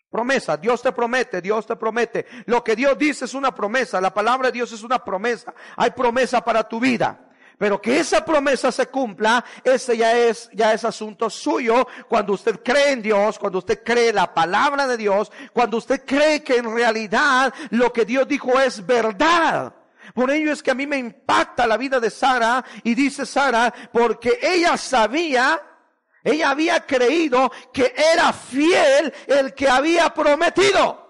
[0.10, 2.26] Promesa, Dios te promete, Dios te promete.
[2.46, 5.54] Lo que Dios dice es una promesa, la palabra de Dios es una promesa.
[5.76, 7.20] Hay promesa para tu vida.
[7.58, 11.86] Pero que esa promesa se cumpla, ese ya es, ya es asunto suyo.
[12.08, 16.42] Cuando usted cree en Dios, cuando usted cree la palabra de Dios, cuando usted cree
[16.44, 19.74] que en realidad lo que Dios dijo es verdad.
[20.14, 23.74] Por ello es que a mí me impacta la vida de Sara y dice Sara,
[23.92, 25.62] porque ella sabía,
[26.24, 31.04] ella había creído que era fiel el que había prometido.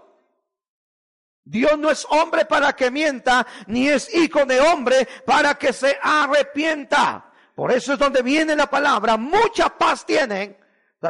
[1.44, 5.96] Dios no es hombre para que mienta, ni es hijo de hombre para que se
[6.02, 7.32] arrepienta.
[7.54, 9.16] Por eso es donde viene la palabra.
[9.16, 10.58] Mucha paz tienen.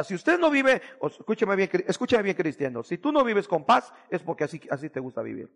[0.04, 3.92] Si usted no vive, escúcheme bien, escúcheme bien cristiano, si tú no vives con paz
[4.10, 5.50] es porque así, así te gusta vivir.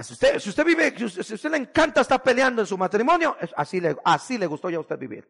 [0.00, 2.78] Si usted, si usted vive, si usted, si usted le encanta estar peleando en su
[2.78, 5.28] matrimonio, así le, así le gustó ya a usted vivir.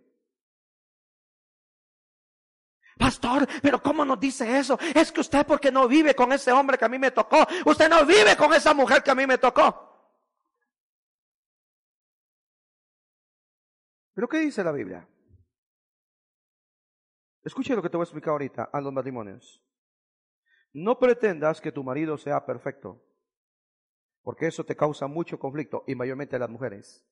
[2.97, 4.79] Pastor, pero ¿cómo nos dice eso?
[4.95, 7.45] Es que usted porque no vive con ese hombre que a mí me tocó.
[7.67, 9.89] Usted no vive con esa mujer que a mí me tocó.
[14.15, 15.09] ¿Pero qué dice la Biblia?
[17.43, 19.61] Escuche lo que te voy a explicar ahorita a los matrimonios.
[20.73, 23.03] No pretendas que tu marido sea perfecto,
[24.23, 27.05] porque eso te causa mucho conflicto, y mayormente las mujeres.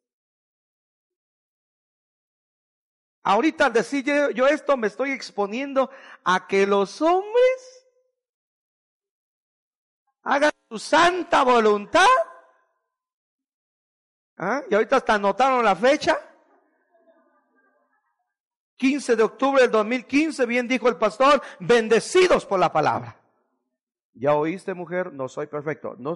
[3.23, 4.05] Ahorita al decir
[4.35, 5.91] yo, esto me estoy exponiendo
[6.25, 7.87] a que los hombres
[10.23, 12.07] hagan su santa voluntad.
[14.39, 14.63] ¿Ah?
[14.71, 16.19] Y ahorita hasta anotaron la fecha.
[18.77, 23.20] 15 de octubre del 2015, bien dijo el pastor, bendecidos por la palabra.
[24.21, 25.97] Ya oíste, mujer, no soy perfecto.
[25.97, 26.13] No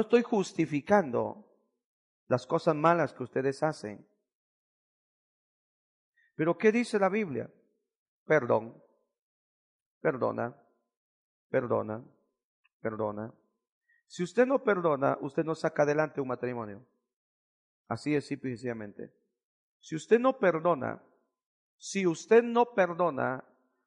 [0.00, 1.46] estoy, justificando
[2.28, 4.06] las cosas malas que ustedes hacen.
[6.34, 7.50] Pero ¿qué dice la Biblia?
[8.26, 8.84] Perdón,
[10.02, 10.54] perdona,
[11.48, 12.04] perdona,
[12.82, 13.32] perdona.
[14.06, 16.86] Si usted no perdona, usted no saca adelante un matrimonio.
[17.88, 19.14] Así es simplemente.
[19.78, 21.02] Si usted no perdona,
[21.78, 23.42] si usted no perdona,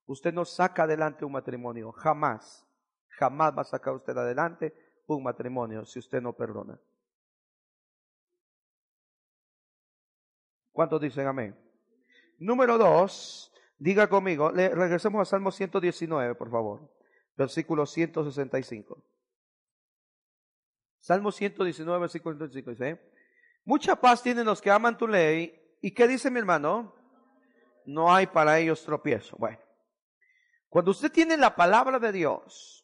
[0.07, 1.91] usted no saca adelante un matrimonio.
[1.91, 2.67] Jamás,
[3.17, 4.73] jamás va a sacar usted adelante
[5.07, 6.79] un matrimonio si usted no perdona.
[10.71, 11.55] ¿Cuántos dicen amén?
[12.39, 16.91] Número dos, diga conmigo, le, regresemos a Salmo 119, por favor,
[17.37, 19.03] versículo 165.
[20.99, 23.13] Salmo 119, versículo 165 dice,
[23.65, 25.59] mucha paz tienen los que aman tu ley.
[25.81, 26.95] ¿Y qué dice mi hermano?
[27.85, 29.35] No hay para ellos tropiezo.
[29.37, 29.59] Bueno,
[30.69, 32.82] cuando usted tiene la palabra de Dios,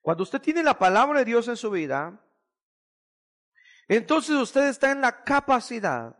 [0.00, 2.18] cuando usted tiene la palabra de Dios en su vida,
[3.88, 6.16] entonces usted está en la capacidad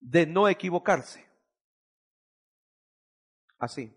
[0.00, 1.26] de no equivocarse.
[3.58, 3.96] Así.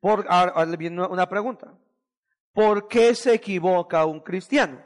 [0.00, 1.78] Por, ahora viene una pregunta.
[2.52, 4.82] ¿Por qué se equivoca un cristiano?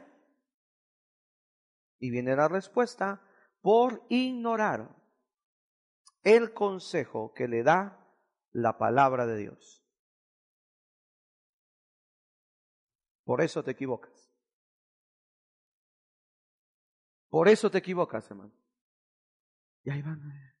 [1.99, 3.21] Y viene la respuesta,
[3.61, 4.95] por ignorar
[6.23, 8.05] el consejo que le da
[8.51, 9.86] la palabra de Dios.
[13.27, 14.31] Por eso te equivocas.
[17.27, 18.53] Por eso te equivocas, hermano.
[19.83, 20.55] Y ahí van.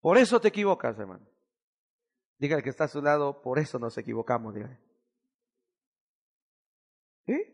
[0.00, 1.24] Por eso te equivocas, hermano.
[2.36, 4.76] Dígale que está a su lado, por eso nos equivocamos, dígale.
[7.26, 7.53] ¿Sí?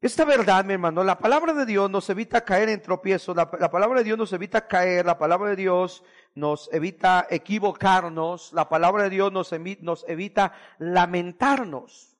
[0.00, 3.70] Esta verdad, mi hermano, la palabra de Dios nos evita caer en tropiezos, la, la,
[3.70, 6.04] palabra de Dios nos evita caer, la palabra de Dios
[6.36, 12.18] nos evita equivocarnos, la palabra de Dios nos, nos evita lamentarnos.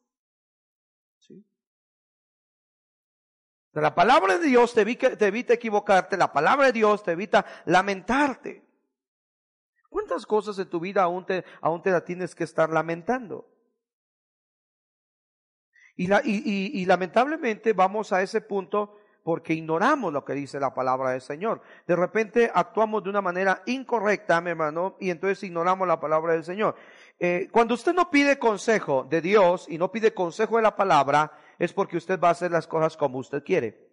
[3.73, 8.67] La palabra de Dios te evita, equivocarte, la palabra de Dios te evita lamentarte.
[9.89, 13.49] ¿Cuántas cosas en tu vida aún te, aún te la tienes que estar lamentando?
[15.99, 20.61] Y, la, y, y, y lamentablemente vamos a ese punto porque ignoramos lo que dice
[20.61, 21.61] la palabra del Señor.
[21.87, 26.45] De repente actuamos de una manera incorrecta, mi hermano, y entonces ignoramos la palabra del
[26.45, 26.77] Señor.
[27.19, 31.33] Eh, cuando usted no pide consejo de Dios y no pide consejo de la palabra,
[31.59, 33.89] es porque usted va a hacer las cosas como usted quiere.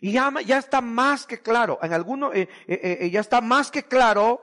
[0.00, 3.70] Y ya, ya está más que claro, en algunos, eh, eh, eh, ya está más
[3.70, 4.40] que claro,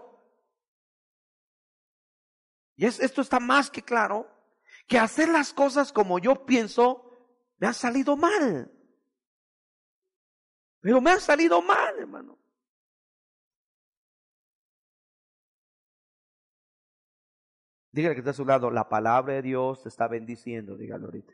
[2.76, 4.28] y es, esto está más que claro,
[4.92, 7.18] que hacer las cosas como yo pienso
[7.60, 8.70] me ha salido mal.
[10.82, 12.38] Pero me ha salido mal, hermano.
[17.94, 21.34] Dígale que está a su lado, la palabra de Dios te está bendiciendo, dígalo ahorita.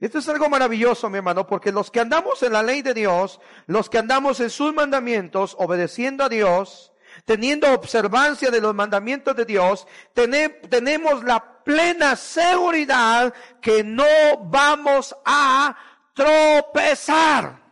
[0.00, 3.40] Esto es algo maravilloso, mi hermano, porque los que andamos en la ley de Dios,
[3.66, 6.91] los que andamos en sus mandamientos, obedeciendo a Dios,
[7.24, 14.04] teniendo observancia de los mandamientos de Dios, tenemos la plena seguridad que no
[14.44, 15.76] vamos a
[16.14, 17.62] tropezar.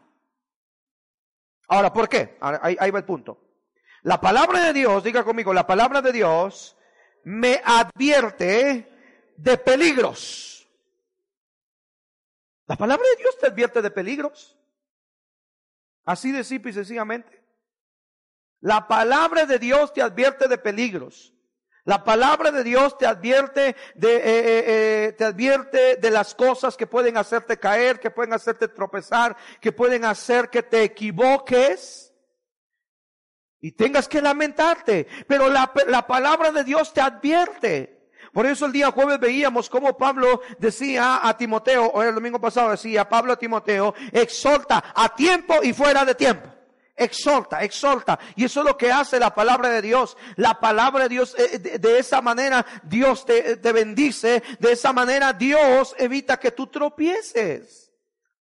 [1.68, 2.36] Ahora, ¿por qué?
[2.40, 3.38] Ahí, va el punto.
[4.02, 6.76] La palabra de Dios, diga conmigo, la palabra de Dios
[7.24, 8.88] me advierte
[9.36, 10.68] de peligros.
[12.66, 14.56] La palabra de Dios te advierte de peligros.
[16.04, 17.39] Así de simple y sencillamente.
[18.60, 21.32] La palabra de Dios te advierte de peligros.
[21.84, 26.76] La palabra de Dios te advierte de, eh, eh, eh, te advierte de las cosas
[26.76, 32.12] que pueden hacerte caer, que pueden hacerte tropezar, que pueden hacer que te equivoques
[33.60, 35.06] y tengas que lamentarte.
[35.26, 38.10] Pero la, la palabra de Dios te advierte.
[38.32, 42.70] Por eso el día jueves veíamos cómo Pablo decía a Timoteo, o el domingo pasado
[42.70, 46.59] decía Pablo a Timoteo, exhorta a tiempo y fuera de tiempo
[47.00, 48.18] exhorta, exhorta.
[48.36, 50.16] Y eso es lo que hace la palabra de Dios.
[50.36, 55.32] La palabra de Dios, eh, de, esa manera Dios te, te, bendice, de esa manera
[55.32, 57.90] Dios evita que tú tropieces.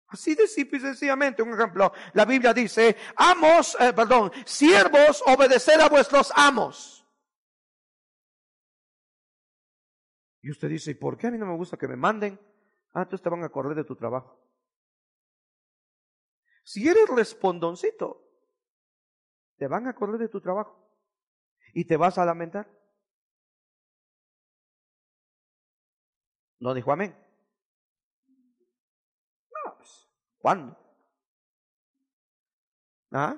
[0.09, 5.81] Así de simple y sencillamente, un ejemplo, la Biblia dice, amos, eh, perdón, siervos, obedecer
[5.81, 7.05] a vuestros amos.
[10.41, 12.39] Y usted dice, ¿y por qué a mí no me gusta que me manden?
[12.95, 14.41] Ah, entonces te van a correr de tu trabajo.
[16.63, 18.26] Si eres respondoncito,
[19.57, 20.77] te van a correr de tu trabajo
[21.73, 22.69] y te vas a lamentar.
[26.59, 27.15] ¿No dijo amén?
[29.51, 30.77] No, pues, ¿cuándo?
[33.13, 33.37] ¿Ah?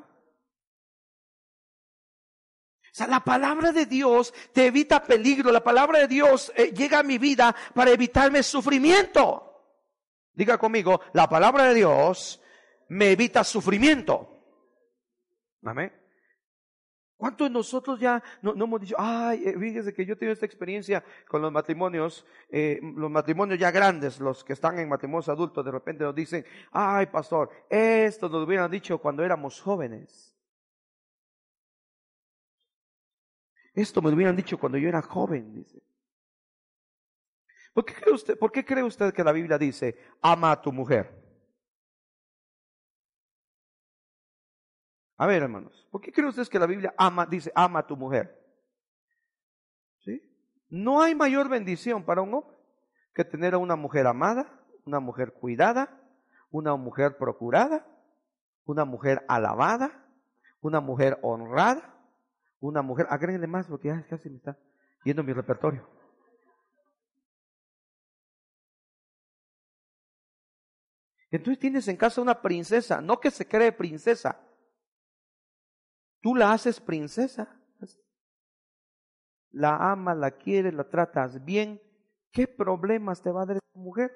[2.82, 5.52] O sea, la palabra de Dios te evita peligro.
[5.52, 9.44] La palabra de Dios eh, llega a mi vida para evitarme sufrimiento.
[10.32, 12.40] Diga conmigo, la palabra de Dios
[12.88, 14.38] me evita sufrimiento.
[15.64, 15.97] Amén.
[17.18, 21.04] ¿Cuántos de nosotros ya no, hemos dicho, ay, eh, fíjese que yo tengo esta experiencia
[21.26, 25.72] con los matrimonios, eh, los matrimonios ya grandes, los que están en matrimonios adultos, de
[25.72, 30.32] repente nos dicen, ay, pastor, esto nos hubieran dicho cuando éramos jóvenes.
[33.74, 35.82] Esto me lo hubieran dicho cuando yo era joven, dice.
[37.74, 40.70] ¿Por qué cree usted, por qué cree usted que la Biblia dice, ama a tu
[40.70, 41.27] mujer?
[45.18, 47.96] A ver, hermanos, ¿por qué creen ustedes que la Biblia ama, dice, ama a tu
[47.96, 48.40] mujer?
[50.04, 50.22] ¿Sí?
[50.70, 52.56] No hay mayor bendición para un hombre
[53.12, 54.48] que tener a una mujer amada,
[54.86, 56.00] una mujer cuidada,
[56.52, 57.84] una mujer procurada,
[58.64, 60.06] una mujer alabada,
[60.60, 61.96] una mujer honrada,
[62.60, 64.56] una mujer, agréguenle más porque casi me está
[65.04, 65.84] yendo mi repertorio.
[71.32, 74.40] Entonces tienes en casa una princesa, no que se cree princesa,
[76.20, 77.54] Tú la haces princesa.
[79.50, 81.80] La amas, la quieres, la tratas bien.
[82.30, 84.12] ¿Qué problemas te va a dar esa mujer?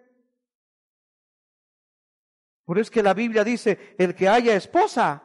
[2.64, 5.22] Por eso es que la Biblia dice, el que haya esposa,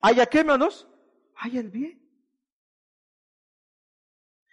[0.00, 0.88] haya qué, hermanos?
[1.36, 2.02] Haya el bien.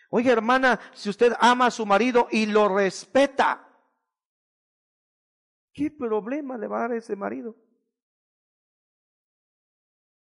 [0.09, 3.67] Oye, hermana, si usted ama a su marido y lo respeta,
[5.71, 7.55] ¿qué problema le va a dar a ese marido?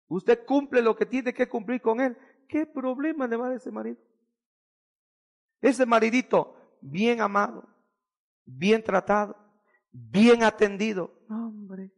[0.08, 2.18] Usted cumple lo que tiene que cumplir con él.
[2.48, 3.98] ¿Qué problema le va a ese marido?
[5.62, 7.68] Ese maridito, bien amado,
[8.46, 9.38] bien tratado,
[9.92, 11.24] bien atendido.
[11.30, 11.92] Hombre,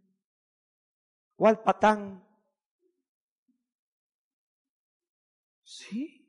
[1.35, 2.23] ¿cuál patán?
[5.63, 6.21] Sí.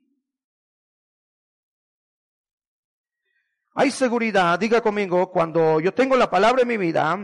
[3.75, 7.19] Hay seguridad, diga conmigo, cuando yo tengo la palabra en mi vida,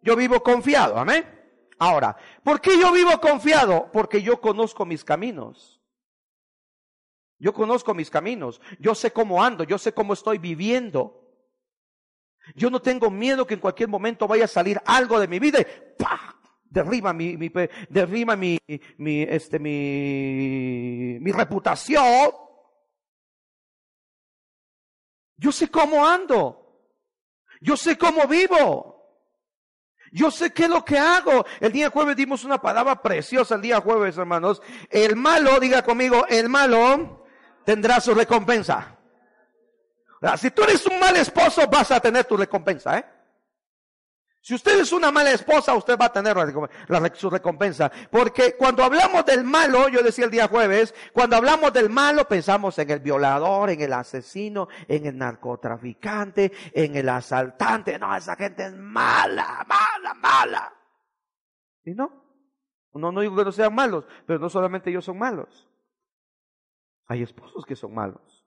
[0.00, 1.33] yo vivo confiado, amén.
[1.78, 3.90] Ahora, ¿por qué yo vivo confiado?
[3.92, 5.80] Porque yo conozco mis caminos.
[7.38, 11.20] Yo conozco mis caminos, yo sé cómo ando, yo sé cómo estoy viviendo.
[12.54, 15.60] Yo no tengo miedo que en cualquier momento vaya a salir algo de mi vida
[15.60, 15.66] y
[15.98, 16.34] ¡pah!
[16.62, 17.52] derriba mi, mi,
[17.88, 18.58] derriba mi,
[18.98, 22.32] mi, este, mi, mi reputación.
[25.36, 26.88] Yo sé cómo ando.
[27.60, 29.03] Yo sé cómo vivo.
[30.14, 31.44] Yo sé qué es lo que hago.
[31.58, 34.62] El día jueves dimos una palabra preciosa el día jueves, hermanos.
[34.88, 37.26] El malo, diga conmigo, el malo
[37.64, 38.96] tendrá su recompensa.
[40.38, 43.04] Si tú eres un mal esposo, vas a tener tu recompensa, ¿eh?
[44.44, 46.36] Si usted es una mala esposa, usted va a tener
[47.14, 47.90] su recompensa.
[48.10, 52.78] Porque cuando hablamos del malo, yo decía el día jueves, cuando hablamos del malo pensamos
[52.78, 57.98] en el violador, en el asesino, en el narcotraficante, en el asaltante.
[57.98, 60.74] No, esa gente es mala, mala, mala.
[61.82, 62.12] ¿Y no?
[62.92, 65.70] No, no digo que no sean malos, pero no solamente ellos son malos.
[67.06, 68.46] Hay esposos que son malos.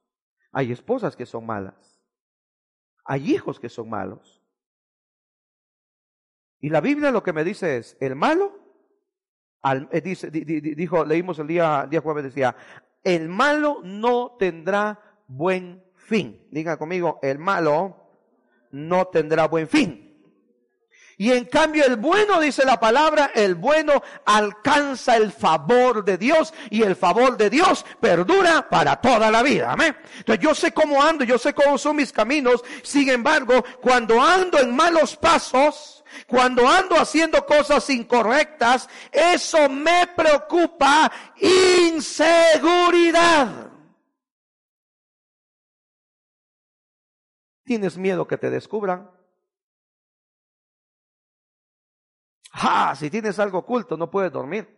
[0.52, 2.00] Hay esposas que son malas.
[3.04, 4.37] Hay hijos que son malos.
[6.60, 8.60] Y la Biblia lo que me dice es, el malo,
[9.92, 12.56] eh, dice, dijo, leímos el día, día jueves, decía,
[13.04, 16.48] el malo no tendrá buen fin.
[16.52, 17.96] Diga conmigo, el malo
[18.72, 20.08] no tendrá buen fin.
[21.20, 26.54] Y en cambio el bueno, dice la palabra, el bueno alcanza el favor de Dios
[26.70, 29.72] y el favor de Dios perdura para toda la vida.
[29.72, 29.98] Amén.
[30.20, 32.64] Entonces yo sé cómo ando, yo sé cómo son mis caminos.
[32.84, 35.97] Sin embargo, cuando ando en malos pasos,
[36.28, 41.12] cuando ando haciendo cosas incorrectas, eso me preocupa
[41.94, 43.72] inseguridad.
[47.64, 49.12] ¿Tienes miedo que te descubran?
[52.52, 54.78] Ah, si tienes algo oculto no puedes dormir.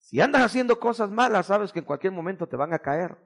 [0.00, 3.16] Si andas haciendo cosas malas, sabes que en cualquier momento te van a caer.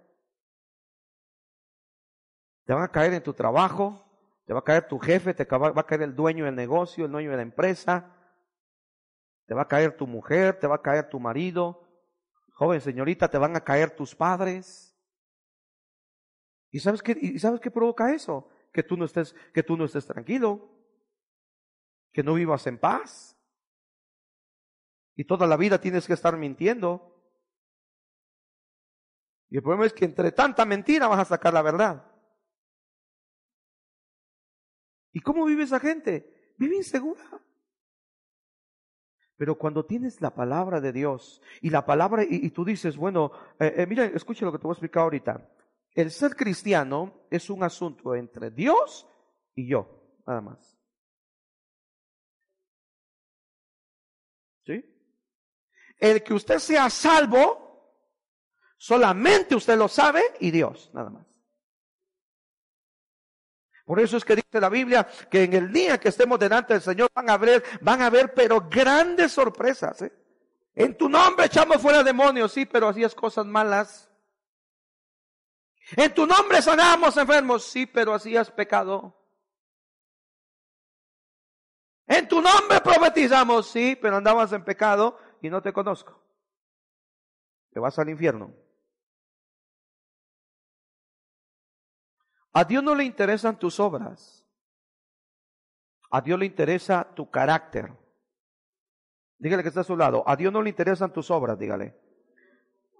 [2.64, 4.05] Te van a caer en tu trabajo,
[4.46, 7.10] te va a caer tu jefe, te va a caer el dueño del negocio, el
[7.10, 8.16] dueño de la empresa,
[9.46, 11.84] te va a caer tu mujer, te va a caer tu marido,
[12.52, 14.96] joven señorita, te van a caer tus padres.
[16.70, 18.48] ¿Y sabes qué, y sabes qué provoca eso?
[18.72, 20.70] Que tú no estés, que tú no estés tranquilo,
[22.12, 23.36] que no vivas en paz.
[25.16, 27.20] Y toda la vida tienes que estar mintiendo.
[29.48, 32.15] Y el problema es que entre tanta mentira vas a sacar la verdad.
[35.16, 36.52] ¿Y cómo vive esa gente?
[36.58, 37.24] Vive insegura.
[39.38, 43.76] Pero cuando tienes la palabra de Dios y la palabra, y, tú dices, bueno, eh,
[43.78, 45.50] eh, mira, escucha lo que te voy a explicar ahorita.
[45.94, 49.08] El ser cristiano es un asunto entre Dios
[49.54, 50.78] y yo, nada más.
[54.66, 54.84] ¿Sí?
[55.98, 58.04] El que usted sea salvo,
[58.76, 61.35] solamente usted lo sabe y Dios, nada más.
[63.86, 66.82] Por eso es que dice la Biblia que en el día que estemos delante del
[66.82, 70.02] Señor van a ver, van a ver, pero grandes sorpresas.
[70.02, 70.12] ¿eh?
[70.74, 74.10] En tu nombre echamos fuera demonios, sí, pero hacías cosas malas.
[75.96, 79.16] En tu nombre sanamos enfermos, sí, pero hacías pecado.
[82.08, 86.20] En tu nombre profetizamos, sí, pero andabas en pecado y no te conozco.
[87.70, 88.52] Te vas al infierno.
[92.56, 94.42] A Dios no le interesan tus obras.
[96.10, 97.92] A Dios le interesa tu carácter.
[99.36, 100.24] Dígale que está a su lado.
[100.26, 101.94] A Dios no le interesan tus obras, dígale.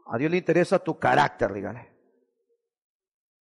[0.08, 1.90] A Dios le interesa tu carácter, dígale.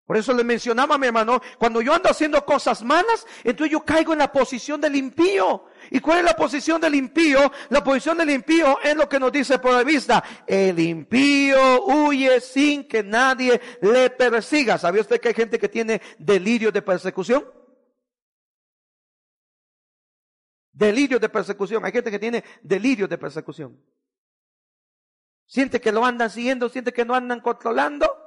[0.05, 3.84] Por eso le mencionaba a mi hermano, cuando yo ando haciendo cosas malas, entonces yo
[3.84, 5.66] caigo en la posición del impío.
[5.91, 7.51] ¿Y cuál es la posición del impío?
[7.69, 10.23] La posición del impío es lo que nos dice por la vista.
[10.45, 14.77] El impío huye sin que nadie le persiga.
[14.77, 17.45] ¿Sabía usted que hay gente que tiene delirio de persecución?
[20.71, 21.86] Delirio de persecución.
[21.86, 23.81] Hay gente que tiene delirio de persecución.
[25.45, 28.24] Siente que lo andan siguiendo, siente que no andan controlando.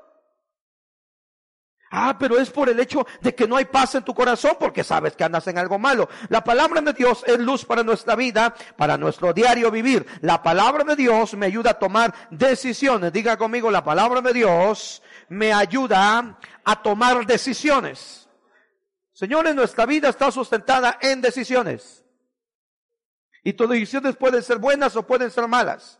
[1.91, 4.85] Ah, pero es por el hecho de que no hay paz en tu corazón porque
[4.85, 6.09] sabes que andas en algo malo.
[6.29, 10.07] La palabra de Dios es luz para nuestra vida, para nuestro diario vivir.
[10.21, 13.13] La palabra de Dios me ayuda a tomar decisiones.
[13.13, 18.29] Diga conmigo, la palabra de Dios me ayuda a tomar decisiones.
[19.13, 22.05] Señores, nuestra vida está sustentada en decisiones.
[23.43, 25.99] Y tus decisiones pueden ser buenas o pueden ser malas.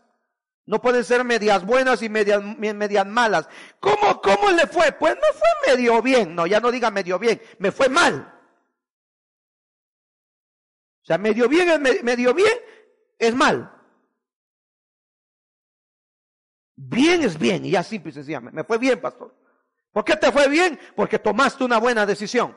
[0.69, 3.49] No pueden ser medias buenas y medias, medias malas.
[3.79, 4.91] ¿Cómo, ¿Cómo le fue?
[4.91, 6.35] Pues me fue medio bien.
[6.35, 7.41] No, ya no diga medio bien.
[7.57, 8.31] Me fue mal.
[11.01, 12.53] O sea, medio bien es medio bien
[13.17, 13.73] es mal.
[16.75, 18.55] Bien es bien, y ya simple y sencillamente.
[18.55, 19.35] Me fue bien, pastor.
[19.91, 20.79] ¿Por qué te fue bien?
[20.95, 22.55] Porque tomaste una buena decisión.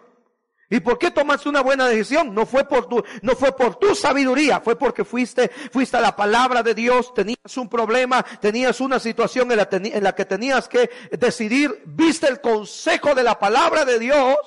[0.73, 2.35] ¿Y por qué tomaste una buena decisión?
[2.35, 6.17] No fue por tu, no fue por tu sabiduría, fue porque fuiste, fuiste a la
[6.17, 9.59] palabra de Dios, tenías un problema, tenías una situación en
[10.03, 14.39] la, que tenías que decidir, viste el consejo de la palabra de Dios,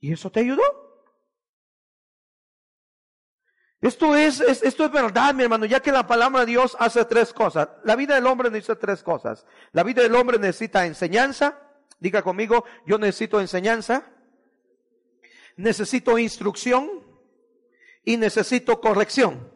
[0.00, 0.64] y eso te ayudó.
[3.80, 7.32] Esto es, esto es verdad, mi hermano, ya que la palabra de Dios hace tres
[7.32, 7.70] cosas.
[7.84, 9.46] La vida del hombre necesita tres cosas.
[9.72, 11.69] La vida del hombre necesita enseñanza.
[12.00, 14.12] Diga conmigo, yo necesito enseñanza.
[15.56, 16.88] Necesito instrucción.
[18.02, 19.52] Y necesito corrección.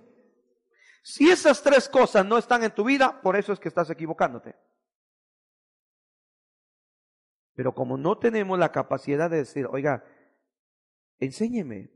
[1.02, 4.54] Si esas tres cosas no están en tu vida, por eso es que estás equivocándote.
[7.54, 10.04] Pero como no tenemos la capacidad de decir, oiga,
[11.18, 11.94] enséñeme,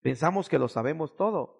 [0.00, 1.57] Pensamos que lo sabemos todo.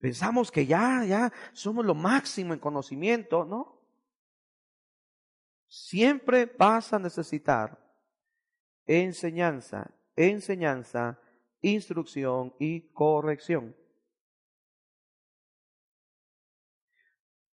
[0.00, 3.78] Pensamos que ya, ya somos lo máximo en conocimiento, ¿no?
[5.68, 7.78] Siempre vas a necesitar
[8.86, 11.20] enseñanza, enseñanza,
[11.60, 13.76] instrucción y corrección.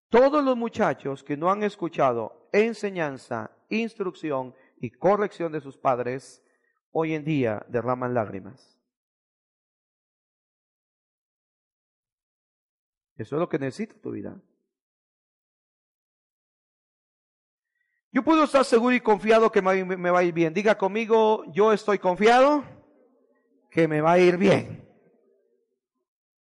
[0.09, 6.43] Todos los muchachos que no han escuchado enseñanza, instrucción y corrección de sus padres
[6.93, 8.76] hoy en día derraman lágrimas.
[13.17, 14.41] Eso es lo que necesita tu vida.
[18.13, 20.55] Yo puedo estar seguro y confiado que me va a ir bien.
[20.55, 22.65] Diga conmigo, yo estoy confiado
[23.71, 24.89] que me va a ir bien.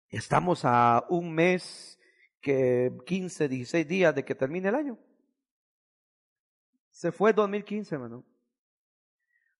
[0.09, 1.99] Estamos a un mes,
[2.45, 4.99] que 15, 16 días de que termine el año.
[6.91, 8.23] Se fue 2015, hermano.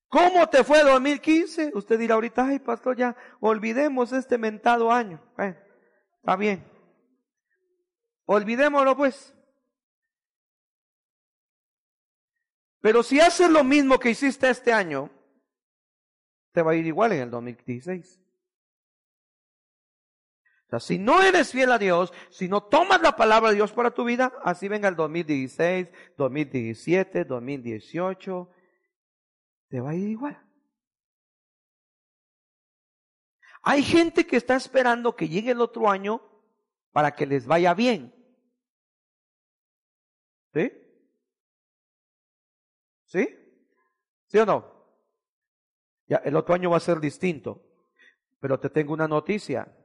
[0.07, 1.71] ¿Cómo te fue 2015?
[1.73, 5.19] Usted dirá ahorita, ay pastor, ya olvidemos este mentado año.
[6.21, 6.74] está bien.
[8.25, 9.33] Olvidémoslo pues.
[12.81, 15.09] Pero si haces lo mismo que hiciste este año,
[16.51, 18.19] te va a ir igual en el 2016.
[20.65, 23.71] O sea, si no eres fiel a Dios, si no tomas la palabra de Dios
[23.71, 28.49] para tu vida, así venga el 2016, 2017, 2018,
[29.67, 30.41] te va a ir igual.
[33.61, 36.21] Hay gente que está esperando que llegue el otro año
[36.91, 38.14] para que les vaya bien.
[40.55, 40.71] ¿Sí?
[43.07, 43.27] ¿Sí?
[44.27, 44.73] ¿Sí o no?
[46.07, 47.61] Ya, el otro año va a ser distinto.
[48.39, 49.75] Pero te tengo una noticia.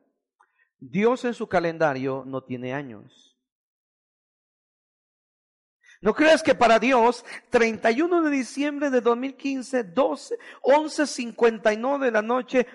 [0.78, 3.36] Dios en su calendario no tiene años.
[6.02, 12.66] No creas que para Dios, 31 de diciembre de 2015, 12, 11.59 de la noche,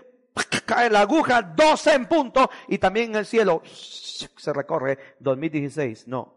[0.65, 6.07] cae la aguja, 12 en punto, y también en el cielo se recorre 2016.
[6.09, 6.34] No.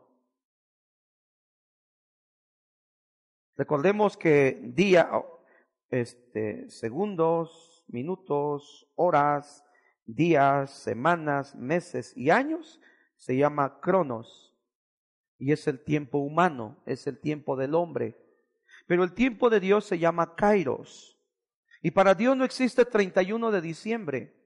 [3.59, 5.11] Recordemos que día,
[5.91, 9.65] este, segundos, minutos, horas,
[10.07, 12.81] días, semanas, meses y años
[13.17, 14.57] se llama cronos
[15.41, 18.17] y es el tiempo humano, es el tiempo del hombre.
[18.87, 21.19] Pero el tiempo de Dios se llama Kairos.
[21.83, 24.38] Y para Dios no existe 31 de diciembre.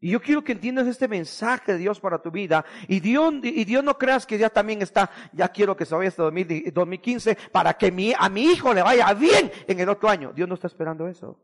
[0.00, 2.64] Y yo quiero que entiendas este mensaje de Dios para tu vida.
[2.88, 6.08] Y Dios, y Dios no creas que ya también está, ya quiero que se vaya
[6.08, 10.32] hasta 2015 para que a mi hijo le vaya bien en el otro año.
[10.32, 11.38] Dios no está esperando eso.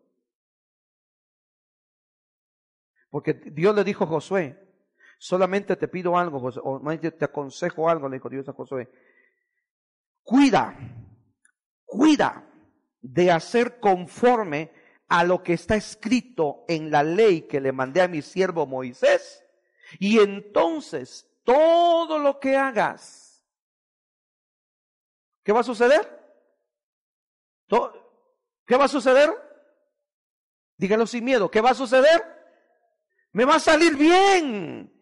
[3.10, 4.66] Porque Dios le dijo a Josué,
[5.18, 8.90] Solamente te pido algo, José, o te aconsejo algo, le dijo Dios a Josué.
[10.22, 10.76] Cuida,
[11.84, 12.44] cuida
[13.00, 14.72] de hacer conforme
[15.08, 19.44] a lo que está escrito en la ley que le mandé a mi siervo Moisés.
[19.98, 23.44] Y entonces todo lo que hagas,
[25.44, 26.12] ¿qué va a suceder?
[28.66, 29.30] ¿Qué va a suceder?
[30.76, 32.22] Dígalo sin miedo, ¿qué va a suceder?
[33.32, 34.92] Me va a salir bien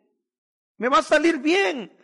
[0.77, 1.97] me va a salir bien.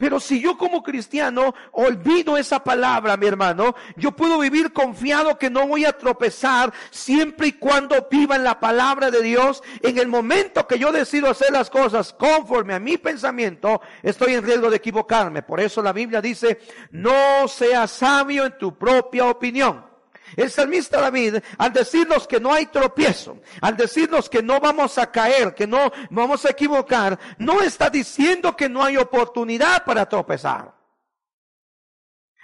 [0.00, 5.50] Pero si yo como cristiano olvido esa palabra, mi hermano, yo puedo vivir confiado que
[5.50, 9.62] no voy a tropezar siempre y cuando viva en la palabra de Dios.
[9.82, 14.42] En el momento que yo decido hacer las cosas conforme a mi pensamiento, estoy en
[14.42, 15.42] riesgo de equivocarme.
[15.42, 16.60] Por eso la Biblia dice,
[16.92, 19.89] no seas sabio en tu propia opinión.
[20.36, 25.10] El salmista David, al decirnos que no hay tropiezo, al decirnos que no vamos a
[25.10, 30.80] caer, que no vamos a equivocar, no está diciendo que no hay oportunidad para tropezar.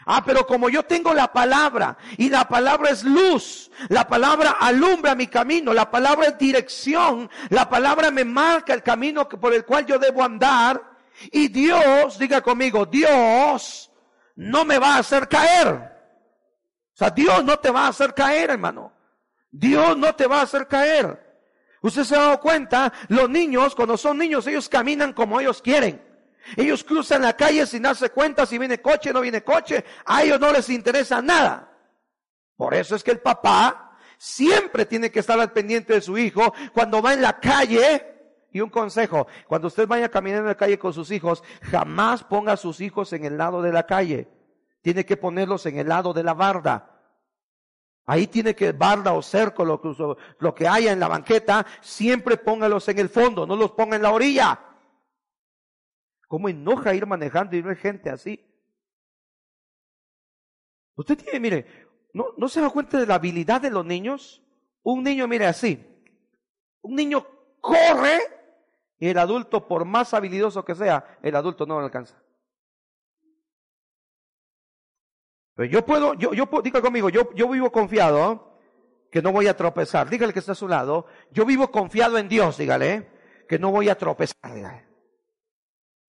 [0.09, 5.17] Ah, pero como yo tengo la palabra y la palabra es luz, la palabra alumbra
[5.17, 9.85] mi camino, la palabra es dirección, la palabra me marca el camino por el cual
[9.85, 10.81] yo debo andar
[11.33, 13.91] y Dios, diga conmigo, Dios
[14.37, 15.96] no me va a hacer caer.
[16.97, 18.91] Sea, Dios no te va a hacer caer, hermano.
[19.51, 21.23] Dios no te va a hacer caer.
[21.83, 26.03] Usted se ha dado cuenta, los niños, cuando son niños, ellos caminan como ellos quieren.
[26.57, 29.85] Ellos cruzan la calle sin darse cuenta si viene coche no viene coche.
[30.07, 31.71] A ellos no les interesa nada.
[32.57, 36.55] Por eso es que el papá siempre tiene que estar al pendiente de su hijo
[36.73, 38.41] cuando va en la calle.
[38.53, 42.53] Y un consejo, cuando usted vaya caminando en la calle con sus hijos, jamás ponga
[42.53, 44.29] a sus hijos en el lado de la calle.
[44.87, 47.03] Tiene que ponerlos en el lado de la barda.
[48.05, 53.01] Ahí tiene que barda o cerco, lo que, haya en la banqueta, siempre póngalos en
[53.01, 54.61] el fondo, no los ponga en la orilla.
[56.29, 58.49] ¿Cómo enoja ir manejando y hay gente así?
[60.95, 61.67] Usted tiene, mire,
[62.13, 64.41] ¿no, ¿no se da cuenta de la habilidad de los niños?
[64.85, 65.85] Un niño, mire así.
[66.83, 67.27] Un niño
[67.61, 68.21] corre
[69.01, 72.23] y el adulto, por más habilidoso que sea, el adulto no lo alcanza.
[75.57, 78.61] Pero yo puedo, yo, yo diga conmigo, yo, yo vivo confiado
[79.11, 80.09] que no voy a tropezar.
[80.11, 81.07] Dígale que está a su lado.
[81.31, 83.09] Yo vivo confiado en Dios, dígale,
[83.49, 84.85] que no voy a tropezar.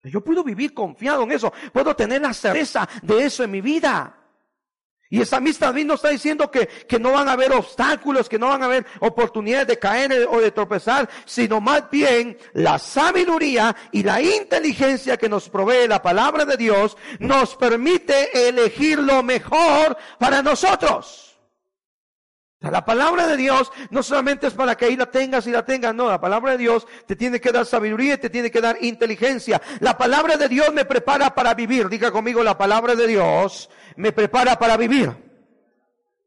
[0.04, 1.54] Yo puedo vivir confiado en eso.
[1.72, 4.16] Puedo tener la certeza de eso en mi vida.
[5.10, 8.49] Y esa amistad no está diciendo que, que no van a haber obstáculos, que no
[8.49, 14.03] van a haber oportunidades de caer o de tropezar, sino más bien la sabiduría y
[14.03, 20.41] la inteligencia que nos provee la palabra de Dios nos permite elegir lo mejor para
[20.41, 21.28] nosotros.
[22.60, 25.93] La palabra de Dios no solamente es para que ahí la tengas y la tengas,
[25.93, 28.78] no, la palabra de Dios te tiene que dar sabiduría y te tiene que dar
[28.82, 29.62] inteligencia.
[29.80, 31.88] La palabra de Dios me prepara para vivir.
[31.88, 35.12] Diga conmigo, la palabra de Dios me prepara para vivir.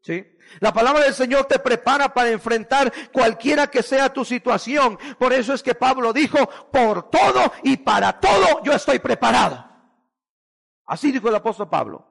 [0.03, 0.27] ¿Sí?
[0.59, 4.99] La palabra del Señor te prepara para enfrentar cualquiera que sea tu situación.
[5.19, 6.39] Por eso es que Pablo dijo,
[6.71, 9.65] por todo y para todo yo estoy preparado.
[10.87, 12.07] Así dijo el apóstol Pablo.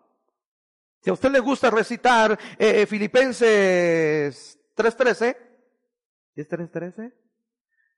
[1.02, 5.38] Si a usted le gusta recitar eh, eh Filipenses 3.13,
[6.36, 7.14] ¿es 3.13?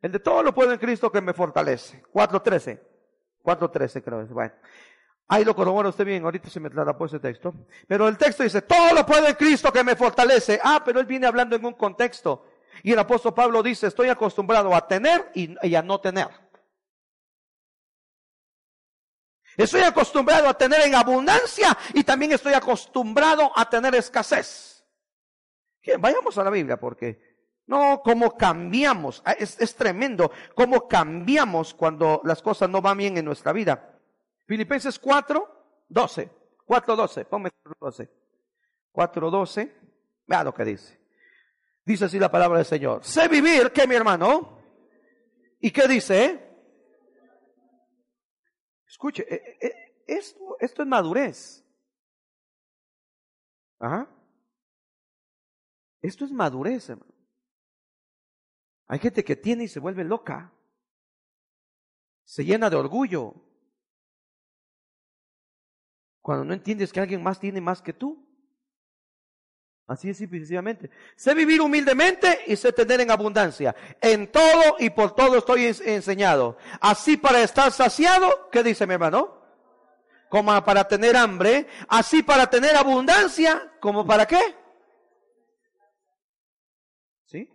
[0.02, 2.04] El de todo lo puedo en Cristo que me fortalece.
[2.12, 2.80] 4.13.
[3.44, 4.26] 4.13 creo.
[4.28, 4.54] Bueno.
[5.34, 7.54] Ahí lo corrobora usted bien, ahorita se me por ese texto.
[7.88, 10.60] Pero el texto dice, todo lo puedo en Cristo que me fortalece.
[10.62, 12.48] Ah, pero él viene hablando en un contexto.
[12.84, 16.28] Y el apóstol Pablo dice, estoy acostumbrado a tener y a no tener.
[19.56, 24.86] Estoy acostumbrado a tener en abundancia y también estoy acostumbrado a tener escasez.
[25.98, 29.24] vayamos a la Biblia porque no, cómo cambiamos.
[29.40, 34.01] Es tremendo cómo cambiamos cuando las cosas no van bien en nuestra vida.
[34.52, 36.30] Filipenses 4, 12.
[36.66, 37.24] 4, 12.
[37.24, 38.10] Ponme 12.
[38.92, 39.76] 4, 12.
[40.28, 41.00] Vea lo que dice.
[41.86, 43.02] Dice así la palabra del Señor.
[43.02, 44.60] Sé vivir, que mi hermano.
[45.62, 46.50] ¿Y qué dice?
[48.86, 51.66] Escuche, eh, eh, esto, esto es madurez.
[53.80, 54.06] Ajá.
[56.02, 57.16] Esto es madurez, hermano.
[58.88, 60.54] Hay gente que tiene y se vuelve loca.
[62.26, 63.48] Se llena de orgullo.
[66.22, 68.28] Cuando no entiendes que alguien más tiene más que tú.
[69.88, 70.90] Así es sencillamente.
[71.18, 73.76] Sé vivir humildemente y sé tener en abundancia.
[74.00, 76.58] En todo y por todo estoy enseñado.
[76.80, 79.42] Así para estar saciado, ¿qué dice mi hermano?
[80.30, 81.68] Como para tener hambre.
[81.90, 84.40] Así para tener abundancia, ¿como para qué?
[87.26, 87.50] ¿Sí?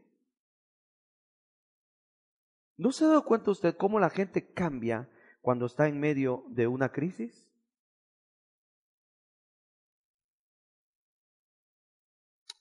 [2.76, 5.08] ¿No se ha dado cuenta usted cómo la gente cambia
[5.41, 7.45] cuando está en medio de una crisis?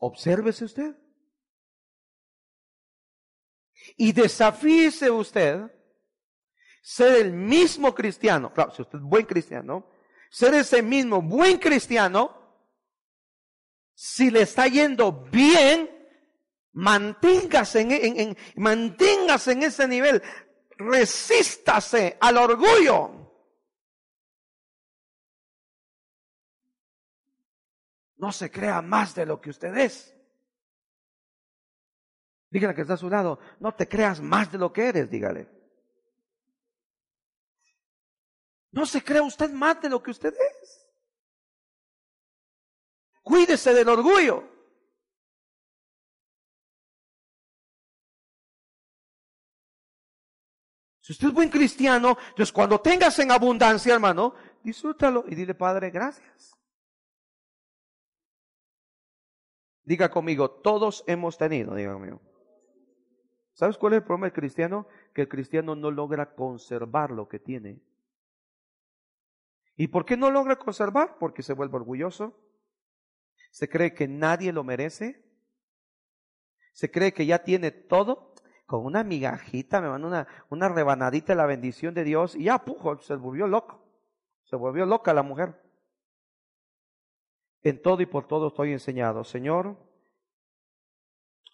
[0.05, 0.95] Obsérvese usted.
[3.97, 5.71] Y desafíese usted
[6.83, 8.53] ser el mismo cristiano.
[8.53, 9.89] Claro, si usted es buen cristiano,
[10.29, 12.37] ser ese mismo buen cristiano,
[13.95, 15.89] si le está yendo bien,
[16.73, 20.21] manténgase en, manténgase en ese nivel,
[20.77, 23.24] resístase al orgullo.
[28.25, 30.11] No se crea más de lo que usted es.
[32.49, 35.47] Dígale que está a su lado, no te creas más de lo que eres, dígale.
[38.71, 40.89] No se crea usted más de lo que usted es.
[43.21, 44.43] Cuídese del orgullo.
[50.99, 54.33] Si usted es buen cristiano, entonces cuando tengas en abundancia, hermano,
[54.63, 56.54] disfrútalo y dile, Padre, gracias.
[59.85, 62.19] Diga conmigo, todos hemos tenido, diga conmigo.
[63.53, 64.87] ¿Sabes cuál es el problema del cristiano?
[65.13, 67.79] Que el cristiano no logra conservar lo que tiene.
[69.77, 71.17] ¿Y por qué no logra conservar?
[71.19, 72.37] Porque se vuelve orgulloso.
[73.51, 75.23] Se cree que nadie lo merece.
[76.73, 78.33] Se cree que ya tiene todo.
[78.65, 82.65] Con una migajita me manda una, una rebanadita de la bendición de Dios y ya,
[82.65, 83.85] pujo, se volvió loco.
[84.43, 85.64] Se volvió loca la mujer.
[87.65, 89.23] En todo y por todo estoy enseñado.
[89.23, 89.75] Señor,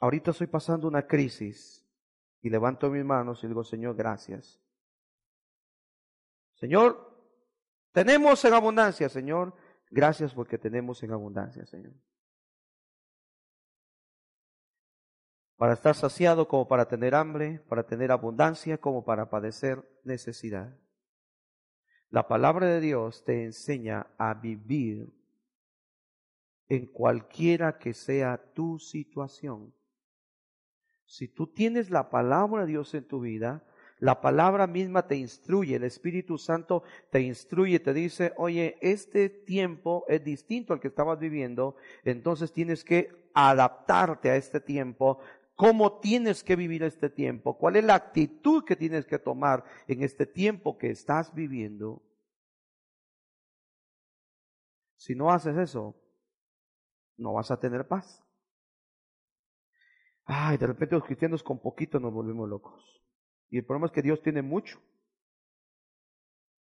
[0.02, 1.88] ahorita estoy pasando una crisis
[2.42, 4.62] y levanto mis manos y digo, Señor, gracias.
[6.56, 7.18] Señor,
[7.94, 9.56] tenemos en abundancia, Señor.
[9.90, 11.94] Gracias porque tenemos en abundancia, Señor.
[15.56, 20.78] Para estar saciado como para tener hambre, para tener abundancia como para padecer necesidad.
[22.10, 25.21] La palabra de Dios te enseña a vivir
[26.72, 29.74] en cualquiera que sea tu situación.
[31.04, 33.68] Si tú tienes la palabra de Dios en tu vida,
[34.00, 40.06] la palabra misma te instruye, el Espíritu Santo te instruye, te dice, oye, este tiempo
[40.08, 41.76] es distinto al que estabas viviendo,
[42.06, 45.20] entonces tienes que adaptarte a este tiempo.
[45.56, 47.58] ¿Cómo tienes que vivir este tiempo?
[47.58, 52.02] ¿Cuál es la actitud que tienes que tomar en este tiempo que estás viviendo?
[54.96, 56.01] Si no haces eso,
[57.22, 58.24] no vas a tener paz.
[60.26, 63.02] Ay, de repente los cristianos con poquito nos volvemos locos.
[63.50, 64.82] Y el problema es que Dios tiene mucho.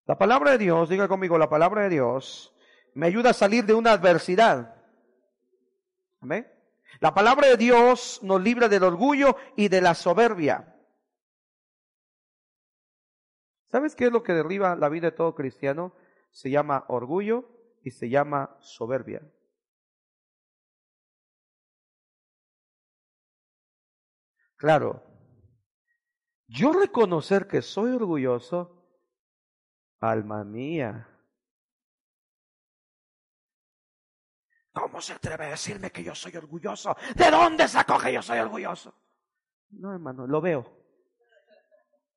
[0.04, 2.54] La palabra de Dios, diga conmigo, la palabra de Dios
[2.94, 4.82] me ayuda a salir de una adversidad.
[6.20, 6.46] Amén.
[7.00, 10.74] La palabra de Dios nos libra del orgullo y de la soberbia.
[13.66, 15.92] ¿Sabes qué es lo que derriba la vida de todo cristiano?
[16.30, 17.48] Se llama orgullo
[17.82, 19.22] y se llama soberbia.
[24.56, 25.02] Claro,
[26.48, 28.86] yo reconocer que soy orgulloso,
[30.00, 31.08] alma mía.
[34.72, 36.94] ¿Cómo se atreve a decirme que yo soy orgulloso?
[37.14, 38.94] ¿De dónde sacó que yo soy orgulloso?
[39.70, 40.64] No, hermano, lo veo.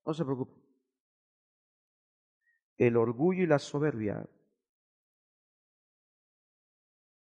[0.06, 0.60] No se preocupe.
[2.78, 4.26] El orgullo y la soberbia.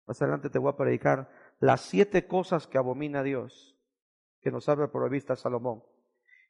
[0.06, 3.71] Más adelante te voy a predicar las siete cosas que abomina Dios,
[4.42, 5.84] que nos habla por la vista Salomón.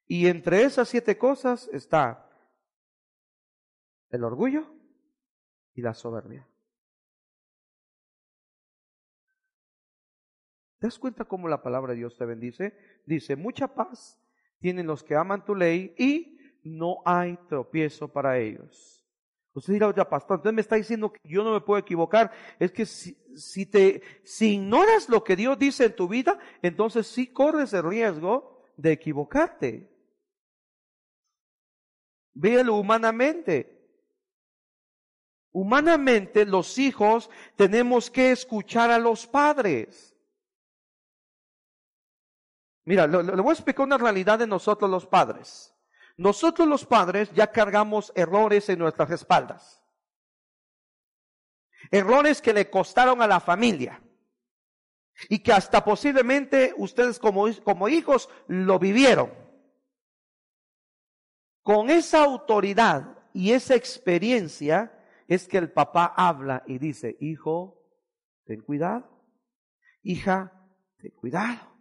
[0.07, 2.29] Y entre esas siete cosas está
[4.09, 4.65] el orgullo
[5.73, 6.47] y la soberbia.
[10.79, 12.75] ¿Te das cuenta cómo la palabra de Dios te bendice?
[13.05, 14.19] Dice, mucha paz
[14.59, 19.00] tienen los que aman tu ley y no hay tropiezo para ellos.
[19.53, 22.31] Usted dirá, oye, pastor, entonces me está diciendo que yo no me puedo equivocar.
[22.57, 27.07] Es que si, si, te, si ignoras lo que Dios dice en tu vida, entonces
[27.07, 29.91] sí corres el riesgo de equivocarte.
[32.33, 33.81] Véalo humanamente.
[35.51, 40.15] Humanamente los hijos tenemos que escuchar a los padres.
[42.85, 45.70] Mira, le, voy a explicar una realidad de nosotros los padres.
[46.17, 49.83] Nosotros los padres ya cargamos errores en nuestras espaldas.
[51.89, 54.01] Errores que le costaron a la familia.
[55.29, 59.31] Y que hasta posiblemente ustedes como, como hijos lo vivieron.
[61.61, 64.91] Con esa autoridad y esa experiencia
[65.27, 67.87] es que el papá habla y dice, hijo,
[68.45, 69.09] ten cuidado,
[70.03, 70.51] hija,
[70.97, 71.71] ten cuidado.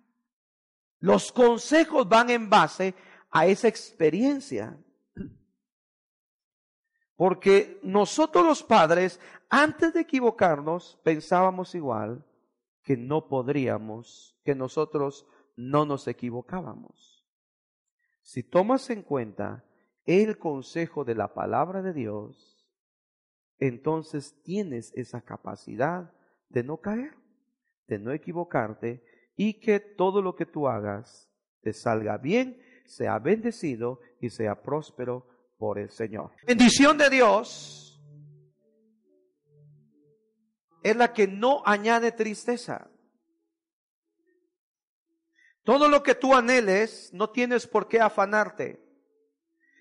[1.00, 2.94] Los consejos van en base
[3.30, 4.76] a esa experiencia.
[7.16, 12.24] Porque nosotros los padres, antes de equivocarnos, pensábamos igual
[12.82, 15.26] que no podríamos, que nosotros
[15.56, 17.26] no nos equivocábamos.
[18.22, 19.64] Si tomas en cuenta
[20.06, 22.66] el consejo de la palabra de Dios,
[23.58, 26.12] entonces tienes esa capacidad
[26.48, 27.14] de no caer,
[27.86, 29.04] de no equivocarte
[29.36, 31.30] y que todo lo que tú hagas
[31.60, 32.60] te salga bien,
[32.90, 35.26] sea bendecido y sea próspero
[35.58, 36.32] por el Señor.
[36.44, 38.02] Bendición de Dios
[40.82, 42.90] es la que no añade tristeza.
[45.62, 48.82] Todo lo que tú anheles, no tienes por qué afanarte.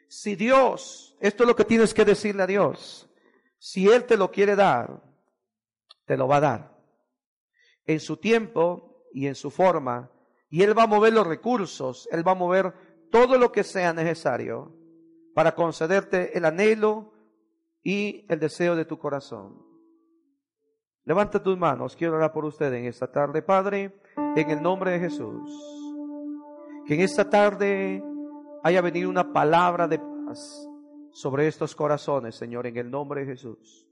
[0.08, 3.10] Si Dios, esto es lo que tienes que decirle a Dios,
[3.58, 5.02] si Él te lo quiere dar,
[6.06, 6.78] te lo va a dar.
[7.86, 10.12] En su tiempo y en su forma.
[10.52, 13.94] Y Él va a mover los recursos, Él va a mover todo lo que sea
[13.94, 14.74] necesario
[15.34, 17.14] para concederte el anhelo
[17.84, 19.70] y el deseo de tu corazón.
[21.06, 24.02] Levanta tus manos, quiero orar por usted en esta tarde, Padre,
[24.36, 25.50] en el nombre de Jesús.
[26.86, 28.04] Que en esta tarde
[28.64, 30.68] haya venido una palabra de paz
[31.12, 33.88] sobre estos corazones, Señor, en el nombre de Jesús.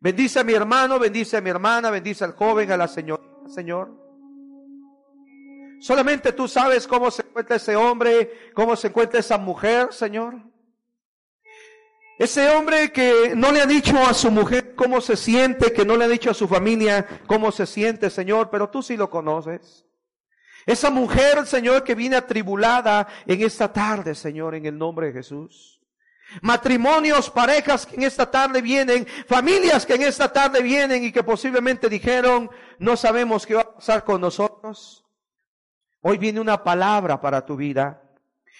[0.00, 4.01] Bendice a mi hermano, bendice a mi hermana, bendice al joven, a la señora, Señor.
[5.82, 10.36] Solamente tú sabes cómo se encuentra ese hombre, cómo se encuentra esa mujer, Señor.
[12.20, 15.96] Ese hombre que no le ha dicho a su mujer cómo se siente, que no
[15.96, 19.84] le ha dicho a su familia cómo se siente, Señor, pero tú sí lo conoces.
[20.66, 25.80] Esa mujer, Señor, que viene atribulada en esta tarde, Señor, en el nombre de Jesús.
[26.42, 31.24] Matrimonios, parejas que en esta tarde vienen, familias que en esta tarde vienen y que
[31.24, 32.48] posiblemente dijeron,
[32.78, 35.01] no sabemos qué va a pasar con nosotros.
[36.02, 38.02] Hoy viene una palabra para tu vida.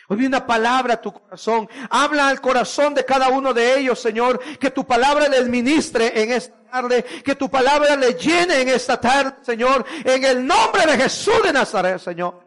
[0.09, 1.69] Hoy viene una palabra a tu corazón.
[1.91, 4.41] Habla al corazón de cada uno de ellos, Señor.
[4.59, 7.05] Que tu palabra les ministre en esta tarde.
[7.25, 9.85] Que tu palabra le llene en esta tarde, Señor.
[10.05, 12.47] En el nombre de Jesús de Nazaret, Señor.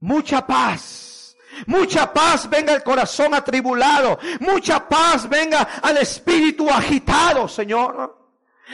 [0.00, 1.36] Mucha paz.
[1.66, 4.18] Mucha paz venga al corazón atribulado.
[4.40, 8.23] Mucha paz venga al espíritu agitado, Señor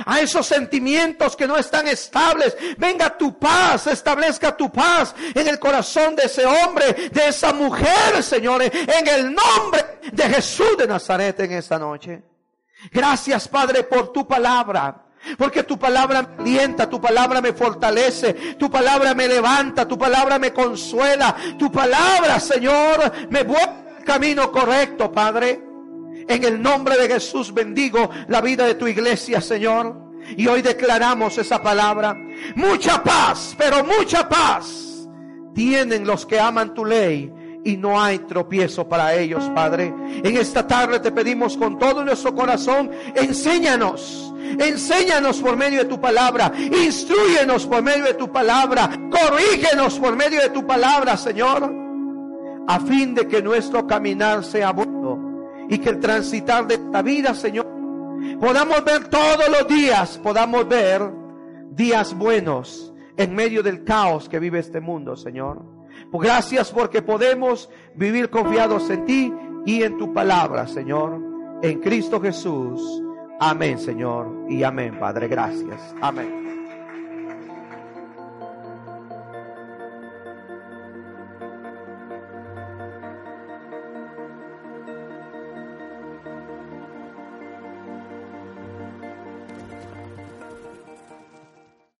[0.06, 2.56] a esos sentimientos que no están estables.
[2.78, 8.22] Venga tu paz, establezca tu paz en el corazón de ese hombre, de esa mujer,
[8.22, 12.22] señores, en el nombre de Jesús de Nazaret en esta noche.
[12.90, 15.06] Gracias, Padre, por tu palabra.
[15.36, 20.38] Porque tu palabra me alienta, tu palabra me fortalece, tu palabra me levanta, tu palabra
[20.38, 25.69] me consuela, tu palabra, Señor, me vuelve al camino correcto, Padre.
[26.30, 29.96] En el nombre de Jesús bendigo la vida de tu iglesia, Señor.
[30.36, 32.16] Y hoy declaramos esa palabra.
[32.54, 35.08] Mucha paz, pero mucha paz
[35.56, 37.32] tienen los que aman tu ley
[37.64, 39.92] y no hay tropiezo para ellos, Padre.
[40.22, 46.00] En esta tarde te pedimos con todo nuestro corazón, enséñanos, enséñanos por medio de tu
[46.00, 51.74] palabra, instruyenos por medio de tu palabra, corrígenos por medio de tu palabra, Señor,
[52.68, 55.29] a fin de que nuestro caminar sea bueno
[55.70, 57.66] y que el transitar de esta vida, Señor,
[58.40, 61.00] podamos ver todos los días, podamos ver
[61.70, 65.62] días buenos en medio del caos que vive este mundo, Señor.
[66.12, 69.32] Gracias porque podemos vivir confiados en ti
[69.64, 71.20] y en tu palabra, Señor.
[71.62, 73.02] En Cristo Jesús.
[73.38, 74.46] Amén, Señor.
[74.48, 75.28] Y amén, Padre.
[75.28, 75.80] Gracias.
[76.00, 76.39] Amén.